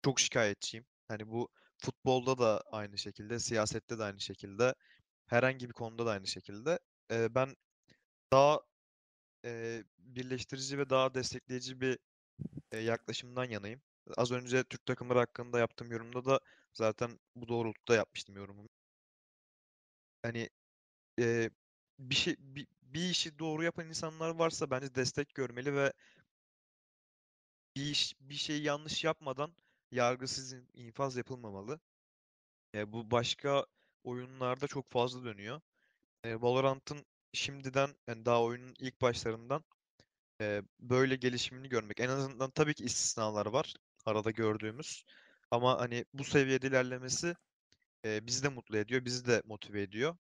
çok 0.04 0.20
şikayetçiyim. 0.20 0.86
Hani 1.08 1.28
bu 1.28 1.48
futbolda 1.78 2.38
da 2.38 2.62
aynı 2.72 2.98
şekilde, 2.98 3.38
siyasette 3.38 3.98
de 3.98 4.04
aynı 4.04 4.20
şekilde, 4.20 4.74
herhangi 5.26 5.68
bir 5.68 5.74
konuda 5.74 6.06
da 6.06 6.10
aynı 6.10 6.26
şekilde. 6.26 6.78
E, 7.12 7.34
ben 7.34 7.56
daha 8.32 8.60
e, 9.46 9.84
birleştirici 9.98 10.78
ve 10.78 10.90
daha 10.90 11.14
destekleyici 11.14 11.80
bir 11.80 11.98
e, 12.72 12.78
yaklaşımdan 12.78 13.44
yanayım. 13.44 13.82
Az 14.16 14.32
önce 14.32 14.64
Türk 14.64 14.86
takımları 14.86 15.20
hakkında 15.20 15.58
yaptığım 15.58 15.92
yorumda 15.92 16.24
da 16.24 16.40
zaten 16.74 17.20
bu 17.36 17.48
doğrultuda 17.48 17.96
yapmıştım 17.96 18.36
yorumumu. 18.36 18.68
Hani 20.22 20.48
e, 21.20 21.50
bir 22.00 22.16
şey 22.16 22.36
bir, 22.40 22.68
bir 22.82 23.10
işi 23.10 23.40
doğru 23.40 23.64
yapan 23.64 23.88
insanlar 23.88 24.30
varsa 24.30 24.70
bence 24.70 24.96
destek 24.96 25.34
görmeli 25.34 25.74
ve 25.76 25.92
bir 27.76 27.82
iş 27.90 28.14
bir 28.20 28.34
şeyi 28.34 28.62
yanlış 28.62 29.04
yapmadan 29.04 29.56
yargısız 29.90 30.52
in- 30.52 30.68
infaz 30.74 31.16
yapılmamalı. 31.16 31.80
E, 32.74 32.92
bu 32.92 33.10
başka 33.10 33.66
oyunlarda 34.04 34.66
çok 34.66 34.90
fazla 34.92 35.24
dönüyor. 35.24 35.60
E, 36.24 36.42
Valorant'ın 36.42 37.06
şimdiden 37.32 37.96
yani 38.08 38.24
daha 38.24 38.42
oyunun 38.42 38.74
ilk 38.78 39.00
başlarından 39.02 39.64
e, 40.40 40.62
böyle 40.80 41.16
gelişimini 41.16 41.68
görmek. 41.68 42.00
En 42.00 42.08
azından 42.08 42.50
tabii 42.50 42.74
ki 42.74 42.84
istisnalar 42.84 43.46
var 43.46 43.74
arada 44.06 44.30
gördüğümüz. 44.30 45.04
Ama 45.50 45.80
hani 45.80 46.04
bu 46.14 46.24
seviyede 46.24 46.66
ilerlemesi 46.68 47.34
e, 48.04 48.26
bizi 48.26 48.42
de 48.42 48.48
mutlu 48.48 48.78
ediyor, 48.78 49.04
bizi 49.04 49.26
de 49.26 49.42
motive 49.46 49.82
ediyor. 49.82 50.16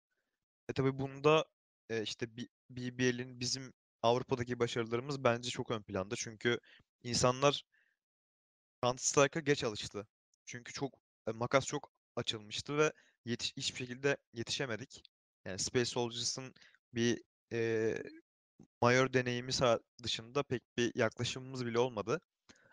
E 0.70 0.74
tabii 0.74 1.00
bunda 1.00 1.46
e, 1.90 2.04
işte 2.04 2.28
BBL'in 2.70 3.40
bizim 3.40 3.74
Avrupa'daki 4.04 4.60
başarılarımız 4.60 5.24
bence 5.24 5.50
çok 5.50 5.72
ön 5.72 5.84
planda. 5.84 6.16
Çünkü 6.16 6.60
insanlar 7.04 7.64
Counter 8.84 9.04
Strike'a 9.04 9.42
geç 9.42 9.64
alıştı. 9.64 10.08
Çünkü 10.46 10.74
çok 10.74 10.94
e, 11.28 11.32
makas 11.32 11.66
çok 11.66 11.92
açılmıştı 12.16 12.78
ve 12.78 12.94
yetiş, 13.26 13.54
hiçbir 13.58 13.78
şekilde 13.80 14.18
yetişemedik. 14.34 15.04
Yani 15.46 15.60
Space 15.60 15.86
Soldiers'ın 15.86 16.54
bir 16.94 17.22
e, 17.54 17.94
Major 18.82 19.14
deneyimi 19.14 19.52
dışında 20.04 20.44
pek 20.44 20.62
bir 20.78 20.92
yaklaşımımız 20.96 21.66
bile 21.66 21.80
olmadı. 21.80 22.20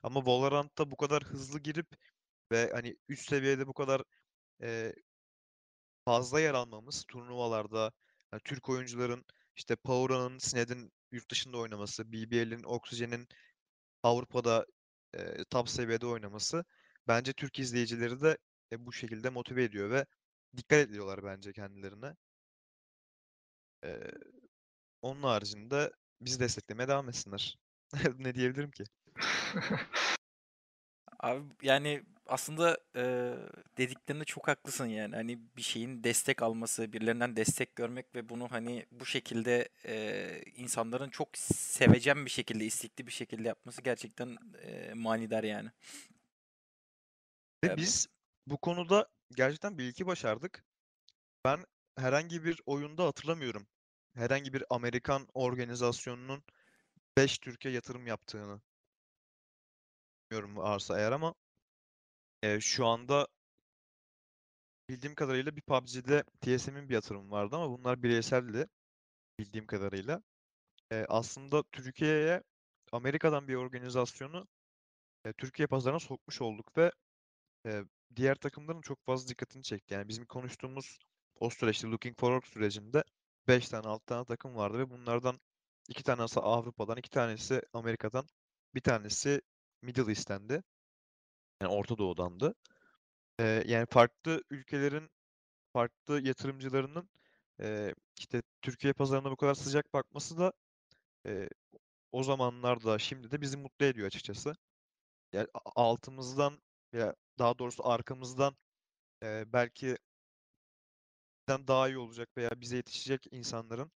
Ama 0.02 0.26
Valorant'ta 0.26 0.90
bu 0.90 0.96
kadar 0.96 1.22
hızlı 1.24 1.60
girip 1.60 1.86
ve 2.52 2.70
hani 2.72 2.96
üst 3.08 3.28
seviyede 3.28 3.66
bu 3.66 3.72
kadar 3.74 4.02
e, 4.62 4.94
fazla 6.04 6.40
yer 6.40 6.54
almamız 6.54 7.04
turnuvalarda 7.08 7.92
yani 8.32 8.42
Türk 8.44 8.68
oyuncuların 8.68 9.24
işte 9.56 9.76
Powera'nın, 9.76 10.38
Sned'in 10.38 10.92
yurt 11.12 11.30
dışında 11.30 11.58
oynaması, 11.58 12.12
BBL'in, 12.12 12.62
Oxygen'in 12.62 13.28
Avrupa'da 14.02 14.66
e, 15.14 15.44
top 15.50 15.68
seviyede 15.68 16.06
oynaması 16.06 16.64
bence 17.08 17.32
Türk 17.32 17.58
izleyicileri 17.58 18.20
de 18.20 18.38
e, 18.72 18.86
bu 18.86 18.92
şekilde 18.92 19.30
motive 19.30 19.64
ediyor 19.64 19.90
ve 19.90 20.06
dikkat 20.56 20.78
ediyorlar 20.78 21.24
bence 21.24 21.52
kendilerine. 21.52 22.16
E, 23.84 23.90
onun 25.02 25.22
haricinde 25.22 25.92
bizi 26.20 26.40
desteklemeye 26.40 26.88
devam 26.88 27.08
etsinler. 27.08 27.58
Ne 28.18 28.34
diyebilirim 28.34 28.70
ki? 28.70 28.84
Abi 31.20 31.42
yani 31.62 32.02
aslında 32.26 32.78
eee, 32.96 33.34
dediklerinde 33.78 34.24
çok 34.24 34.48
haklısın 34.48 34.86
yani. 34.86 35.16
Hani 35.16 35.38
bir 35.56 35.62
şeyin 35.62 36.04
destek 36.04 36.42
alması, 36.42 36.92
birilerinden 36.92 37.36
destek 37.36 37.76
görmek 37.76 38.14
ve 38.14 38.28
bunu 38.28 38.50
hani 38.50 38.86
bu 38.92 39.06
şekilde 39.06 39.68
eee, 39.84 40.42
insanların 40.56 41.10
çok 41.10 41.28
sevecen 41.38 42.24
bir 42.26 42.30
şekilde, 42.30 42.64
istekli 42.64 43.06
bir 43.06 43.12
şekilde 43.12 43.48
yapması 43.48 43.82
gerçekten 43.82 44.38
eee, 44.64 44.94
manidar 44.94 45.44
yani. 45.44 45.70
Ve 47.64 47.68
Ya 47.68 47.76
bu- 47.76 47.80
biz 47.82 48.06
bu 48.46 48.58
konuda 48.58 49.08
gerçekten 49.36 49.78
bir 49.78 49.84
ilki 49.84 50.06
başardık. 50.06 50.64
Ben 51.44 51.66
herhangi 51.98 52.44
bir 52.44 52.60
oyunda 52.66 53.06
hatırlamıyorum. 53.06 53.68
Herhangi 54.14 54.52
bir 54.52 54.64
Amerikan 54.70 55.28
organizasyonunun 55.34 56.42
5 57.16 57.38
Türkiye 57.38 57.74
yatırım 57.74 58.06
yaptığını. 58.06 58.60
Bilmiyorum 60.30 60.56
varsa 60.56 60.98
eğer 60.98 61.12
ama 61.12 61.34
e, 62.42 62.60
şu 62.60 62.86
anda 62.86 63.28
bildiğim 64.88 65.14
kadarıyla 65.14 65.56
bir 65.56 65.62
PUBG'de 65.62 66.24
TSM'in 66.40 66.88
bir 66.88 66.94
yatırımı 66.94 67.30
vardı 67.30 67.56
ama 67.56 67.78
bunlar 67.78 68.02
bireyseldi 68.02 68.68
bildiğim 69.38 69.66
kadarıyla. 69.66 70.22
E, 70.92 71.06
aslında 71.08 71.62
Türkiye'ye 71.72 72.42
Amerika'dan 72.92 73.48
bir 73.48 73.54
organizasyonu 73.54 74.46
e, 75.24 75.32
Türkiye 75.32 75.66
pazarına 75.66 76.00
sokmuş 76.00 76.42
olduk 76.42 76.76
ve 76.78 76.92
e, 77.66 77.84
diğer 78.16 78.34
takımların 78.34 78.80
çok 78.80 79.04
fazla 79.06 79.28
dikkatini 79.28 79.62
çekti. 79.62 79.94
Yani 79.94 80.08
bizim 80.08 80.26
konuştuğumuz 80.26 80.98
o 81.40 81.50
süreçte 81.50 81.88
Looking 81.88 82.18
Forward 82.18 82.52
sürecinde 82.52 83.04
5 83.48 83.68
tane 83.68 83.88
6 83.88 84.06
tane 84.06 84.24
takım 84.24 84.56
vardı 84.56 84.78
ve 84.78 84.90
bunlardan 84.90 85.40
iki 85.88 86.02
tanesi 86.02 86.40
Avrupa'dan, 86.40 86.96
iki 86.96 87.10
tanesi 87.10 87.62
Amerika'dan, 87.72 88.26
bir 88.74 88.80
tanesi 88.80 89.42
Middle 89.82 90.10
East'tendi. 90.10 90.62
Yani 91.62 91.72
Orta 91.72 91.98
Doğu'dandı. 91.98 92.54
E, 93.40 93.64
yani 93.66 93.86
farklı 93.86 94.44
ülkelerin 94.50 95.10
farklı 95.72 96.20
yatırımcılarının 96.20 97.10
e, 97.60 97.94
işte 98.18 98.42
Türkiye 98.62 98.92
pazarına 98.92 99.30
bu 99.30 99.36
kadar 99.36 99.54
sıcak 99.54 99.94
bakması 99.94 100.38
da 100.38 100.52
e, 101.26 101.48
o 102.12 102.22
zamanlarda 102.22 102.98
şimdi 102.98 103.30
de 103.30 103.40
bizi 103.40 103.56
mutlu 103.56 103.86
ediyor 103.86 104.06
açıkçası. 104.06 104.56
Yani 105.32 105.48
altımızdan 105.76 106.62
veya 106.94 107.14
daha 107.38 107.58
doğrusu 107.58 107.88
arkamızdan 107.88 108.56
e, 109.22 109.44
belki 109.52 109.96
bizden 111.48 111.68
daha 111.68 111.88
iyi 111.88 111.98
olacak 111.98 112.28
veya 112.36 112.50
bize 112.60 112.76
yetişecek 112.76 113.26
insanların, 113.30 113.92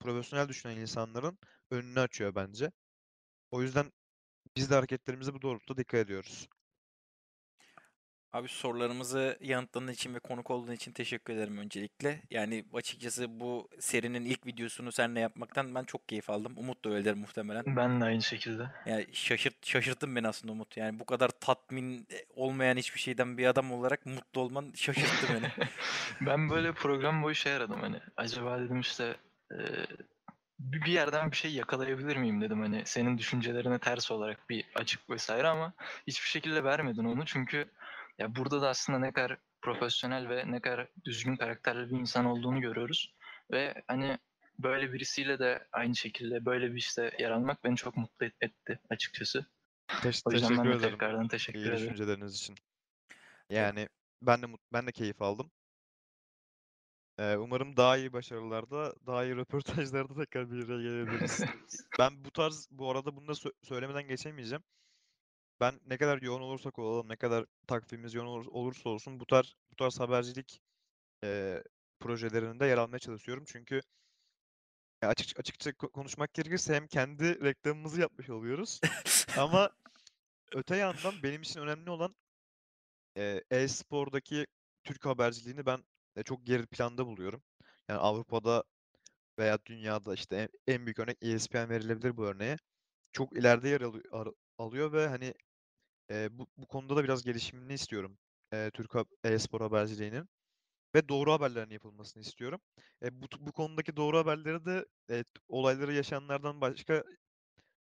profesyonel 0.00 0.48
düşünen 0.48 0.76
insanların 0.76 1.38
önünü 1.70 2.00
açıyor 2.00 2.34
bence. 2.34 2.72
O 3.50 3.62
yüzden 3.62 3.92
biz 4.56 4.70
de 4.70 4.76
hareketlerimize 4.76 5.34
bu 5.34 5.42
doğrultuda 5.42 5.78
dikkat 5.78 6.00
ediyoruz. 6.00 6.48
Abi 8.32 8.48
sorularımızı 8.48 9.38
yanıtladığın 9.40 9.92
için 9.92 10.14
ve 10.14 10.18
konuk 10.18 10.50
olduğun 10.50 10.72
için 10.72 10.92
teşekkür 10.92 11.34
ederim 11.34 11.58
öncelikle. 11.58 12.22
Yani 12.30 12.64
açıkçası 12.74 13.40
bu 13.40 13.68
serinin 13.80 14.24
ilk 14.24 14.46
videosunu 14.46 14.92
seninle 14.92 15.20
yapmaktan 15.20 15.74
ben 15.74 15.84
çok 15.84 16.08
keyif 16.08 16.30
aldım. 16.30 16.52
Umut 16.56 16.84
da 16.84 16.90
öyledir 16.90 17.14
muhtemelen. 17.14 17.76
ben 17.76 18.00
de 18.00 18.04
aynı 18.04 18.22
şekilde. 18.22 18.70
Yani 18.86 19.06
şaşırt 19.12 19.66
şaşırttın 19.66 20.16
beni 20.16 20.28
aslında 20.28 20.52
Umut. 20.52 20.76
Yani 20.76 20.98
bu 20.98 21.06
kadar 21.06 21.28
tatmin 21.28 22.08
olmayan 22.34 22.76
hiçbir 22.76 23.00
şeyden 23.00 23.38
bir 23.38 23.46
adam 23.46 23.72
olarak 23.72 24.06
mutlu 24.06 24.40
olman 24.40 24.72
şaşırttı 24.76 25.34
beni. 25.34 25.68
Ben 26.20 26.50
böyle 26.50 26.72
program 26.72 27.22
boyu 27.22 27.34
şey 27.34 27.52
aradım 27.52 27.80
hani. 27.80 28.00
Acaba 28.16 28.60
dedim 28.60 28.80
işte 28.80 29.16
e, 29.52 29.58
bir 30.58 30.92
yerden 30.92 31.30
bir 31.30 31.36
şey 31.36 31.52
yakalayabilir 31.52 32.16
miyim 32.16 32.40
dedim 32.40 32.60
hani 32.60 32.82
senin 32.84 33.18
düşüncelerine 33.18 33.78
ters 33.78 34.10
olarak 34.10 34.50
bir 34.50 34.64
açık 34.74 35.10
vesaire 35.10 35.48
ama 35.48 35.72
hiçbir 36.06 36.28
şekilde 36.28 36.64
vermedin 36.64 37.04
onu 37.04 37.26
çünkü 37.26 37.68
ya 38.20 38.36
burada 38.36 38.62
da 38.62 38.68
aslında 38.68 38.98
ne 38.98 39.12
kadar 39.12 39.38
profesyonel 39.62 40.28
ve 40.28 40.52
ne 40.52 40.60
kadar 40.60 40.88
düzgün 41.04 41.36
karakterli 41.36 41.90
bir 41.90 41.98
insan 42.00 42.24
olduğunu 42.24 42.60
görüyoruz 42.60 43.14
ve 43.50 43.82
hani 43.86 44.18
böyle 44.58 44.92
birisiyle 44.92 45.38
de 45.38 45.66
aynı 45.72 45.96
şekilde 45.96 46.44
böyle 46.44 46.70
bir 46.72 46.78
işte 46.78 47.16
yer 47.18 47.30
almak 47.30 47.64
beni 47.64 47.76
çok 47.76 47.96
mutlu 47.96 48.26
et- 48.26 48.36
etti 48.40 48.80
açıkçası. 48.90 49.46
Teş- 49.88 50.22
O 50.24 50.32
yüzden 50.32 50.50
ben 50.50 50.56
teşekkür 50.56 50.70
de 50.70 50.74
ederim 50.76 50.90
tekrardan 50.90 51.28
teşekkür 51.28 51.58
iyi 51.58 51.62
ederim. 51.66 51.78
düşünceleriniz 51.78 52.36
için. 52.36 52.56
Yani 53.50 53.88
ben 54.22 54.42
de 54.42 54.46
ben 54.72 54.86
de 54.86 54.92
keyif 54.92 55.22
aldım. 55.22 55.50
Ee, 57.18 57.36
umarım 57.36 57.76
daha 57.76 57.96
iyi 57.96 58.12
başarılarda, 58.12 58.94
daha 59.06 59.24
iyi 59.24 59.36
röportajlarda 59.36 60.14
tekrar 60.24 60.50
bir 60.50 60.68
araya 60.68 60.82
gelebiliriz. 60.82 61.44
Ben 61.98 62.24
bu 62.24 62.30
tarz, 62.30 62.68
bu 62.70 62.90
arada 62.90 63.16
bunu 63.16 63.28
da 63.28 63.32
sö- 63.32 63.52
söylemeden 63.62 64.08
geçemeyeceğim. 64.08 64.62
Ben 65.60 65.80
ne 65.86 65.98
kadar 65.98 66.22
yoğun 66.22 66.40
olursak 66.42 66.78
olalım, 66.78 67.08
ne 67.08 67.16
kadar 67.16 67.46
takvimimiz 67.66 68.14
yoğun 68.14 68.26
olur- 68.26 68.46
olursa 68.52 68.88
olsun 68.90 69.20
bu 69.20 69.26
tarz 69.26 69.54
bu 69.72 69.76
tarz 69.76 70.00
habercilik 70.00 70.60
eee 71.24 71.64
projelerinde 72.00 72.66
yer 72.66 72.78
almaya 72.78 72.98
çalışıyorum. 72.98 73.44
Çünkü 73.48 73.82
ya 75.02 75.08
açık 75.08 75.40
açıkça 75.40 75.70
ko- 75.70 75.90
konuşmak 75.92 76.34
gerekirse 76.34 76.74
hem 76.74 76.86
kendi 76.86 77.44
reklamımızı 77.44 78.00
yapmış 78.00 78.30
oluyoruz 78.30 78.80
ama 79.38 79.70
öte 80.54 80.76
yandan 80.76 81.14
benim 81.22 81.42
için 81.42 81.60
önemli 81.60 81.90
olan 81.90 82.14
e-spordaki 83.50 84.46
Türk 84.84 85.06
haberciliğini 85.06 85.66
ben 85.66 85.84
e, 86.16 86.22
çok 86.22 86.46
geri 86.46 86.66
planda 86.66 87.06
buluyorum. 87.06 87.42
Yani 87.88 87.98
Avrupa'da 88.00 88.64
veya 89.38 89.58
dünyada 89.66 90.14
işte 90.14 90.36
en, 90.36 90.74
en 90.74 90.86
büyük 90.86 90.98
örnek 90.98 91.18
ESPN 91.22 91.68
verilebilir 91.70 92.16
bu 92.16 92.26
örneğe. 92.26 92.56
Çok 93.12 93.38
ileride 93.38 93.68
yer 93.68 93.80
alı- 93.80 94.02
ar- 94.12 94.34
alıyor 94.58 94.92
ve 94.92 95.08
hani 95.08 95.34
e, 96.10 96.38
bu, 96.38 96.46
bu 96.56 96.66
konuda 96.66 96.96
da 96.96 97.04
biraz 97.04 97.24
gelişimini 97.24 97.72
istiyorum. 97.74 98.18
E, 98.52 98.70
Türk 98.74 98.90
e-spor 99.24 99.60
haberciliğinin 99.60 100.28
ve 100.94 101.08
doğru 101.08 101.32
haberlerin 101.32 101.70
yapılmasını 101.70 102.22
istiyorum. 102.22 102.60
E, 103.02 103.22
bu, 103.22 103.26
bu 103.40 103.52
konudaki 103.52 103.96
doğru 103.96 104.18
haberleri 104.18 104.64
de 104.64 104.86
e, 105.10 105.24
olayları 105.48 105.94
yaşayanlardan 105.94 106.60
başka 106.60 107.04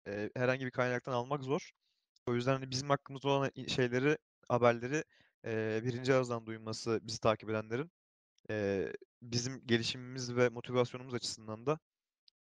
e, 0.07 0.29
herhangi 0.35 0.65
bir 0.65 0.71
kaynaktan 0.71 1.13
almak 1.13 1.43
zor. 1.43 1.71
O 2.27 2.35
yüzden 2.35 2.53
hani 2.53 2.71
bizim 2.71 2.89
hakkımızda 2.89 3.29
olan 3.29 3.51
şeyleri, 3.67 4.17
haberleri 4.49 5.03
e, 5.45 5.81
birinci 5.83 6.13
ağızdan 6.13 6.45
duyması 6.45 6.99
bizi 7.03 7.19
takip 7.19 7.49
edenlerin 7.49 7.91
e, 8.49 8.87
bizim 9.21 9.67
gelişimimiz 9.67 10.35
ve 10.35 10.49
motivasyonumuz 10.49 11.13
açısından 11.13 11.65
da 11.65 11.79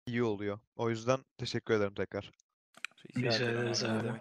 iyi 0.06 0.22
oluyor. 0.22 0.58
O 0.76 0.90
yüzden 0.90 1.24
teşekkür 1.38 1.74
ederim 1.74 1.94
tekrar. 1.94 2.30
Rica 3.16 3.50
ederiz 3.50 3.84
abi, 3.84 4.12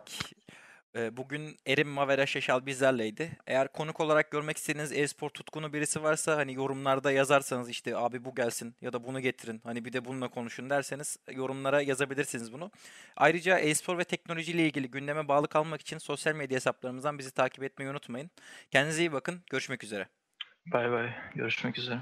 Bugün 0.96 1.58
Erim 1.68 1.88
Mavera 1.88 2.26
Şaşal 2.26 2.66
bizlerleydi. 2.66 3.38
Eğer 3.48 3.68
konuk 3.68 4.00
olarak 4.00 4.32
görmek 4.32 4.58
istediğiniz 4.58 4.92
e-spor 4.92 5.30
tutkunu 5.30 5.74
birisi 5.74 6.04
varsa 6.04 6.38
hani 6.38 6.54
yorumlarda 6.54 7.12
yazarsanız 7.12 7.70
işte 7.70 7.98
abi 7.98 8.26
bu 8.26 8.36
gelsin 8.36 8.76
ya 8.82 8.94
da 8.94 9.04
bunu 9.04 9.20
getirin. 9.20 9.62
Hani 9.64 9.86
bir 9.86 9.94
de 9.94 10.06
bununla 10.06 10.28
konuşun 10.28 10.70
derseniz 10.70 11.18
yorumlara 11.32 11.82
yazabilirsiniz 11.82 12.54
bunu. 12.54 12.72
Ayrıca 13.16 13.60
e-spor 13.60 13.98
ve 13.98 14.04
teknoloji 14.04 14.52
ile 14.52 14.66
ilgili 14.66 14.92
gündeme 14.92 15.28
bağlı 15.28 15.48
kalmak 15.48 15.82
için 15.82 15.98
sosyal 15.98 16.36
medya 16.36 16.56
hesaplarımızdan 16.56 17.20
bizi 17.20 17.32
takip 17.32 17.64
etmeyi 17.64 17.92
unutmayın. 17.92 18.32
Kendinize 18.72 19.02
iyi 19.02 19.12
bakın. 19.12 19.42
Görüşmek 19.52 19.84
üzere. 19.84 20.08
Bay 20.66 20.92
bay. 20.92 21.10
Görüşmek 21.36 21.78
üzere. 21.78 22.00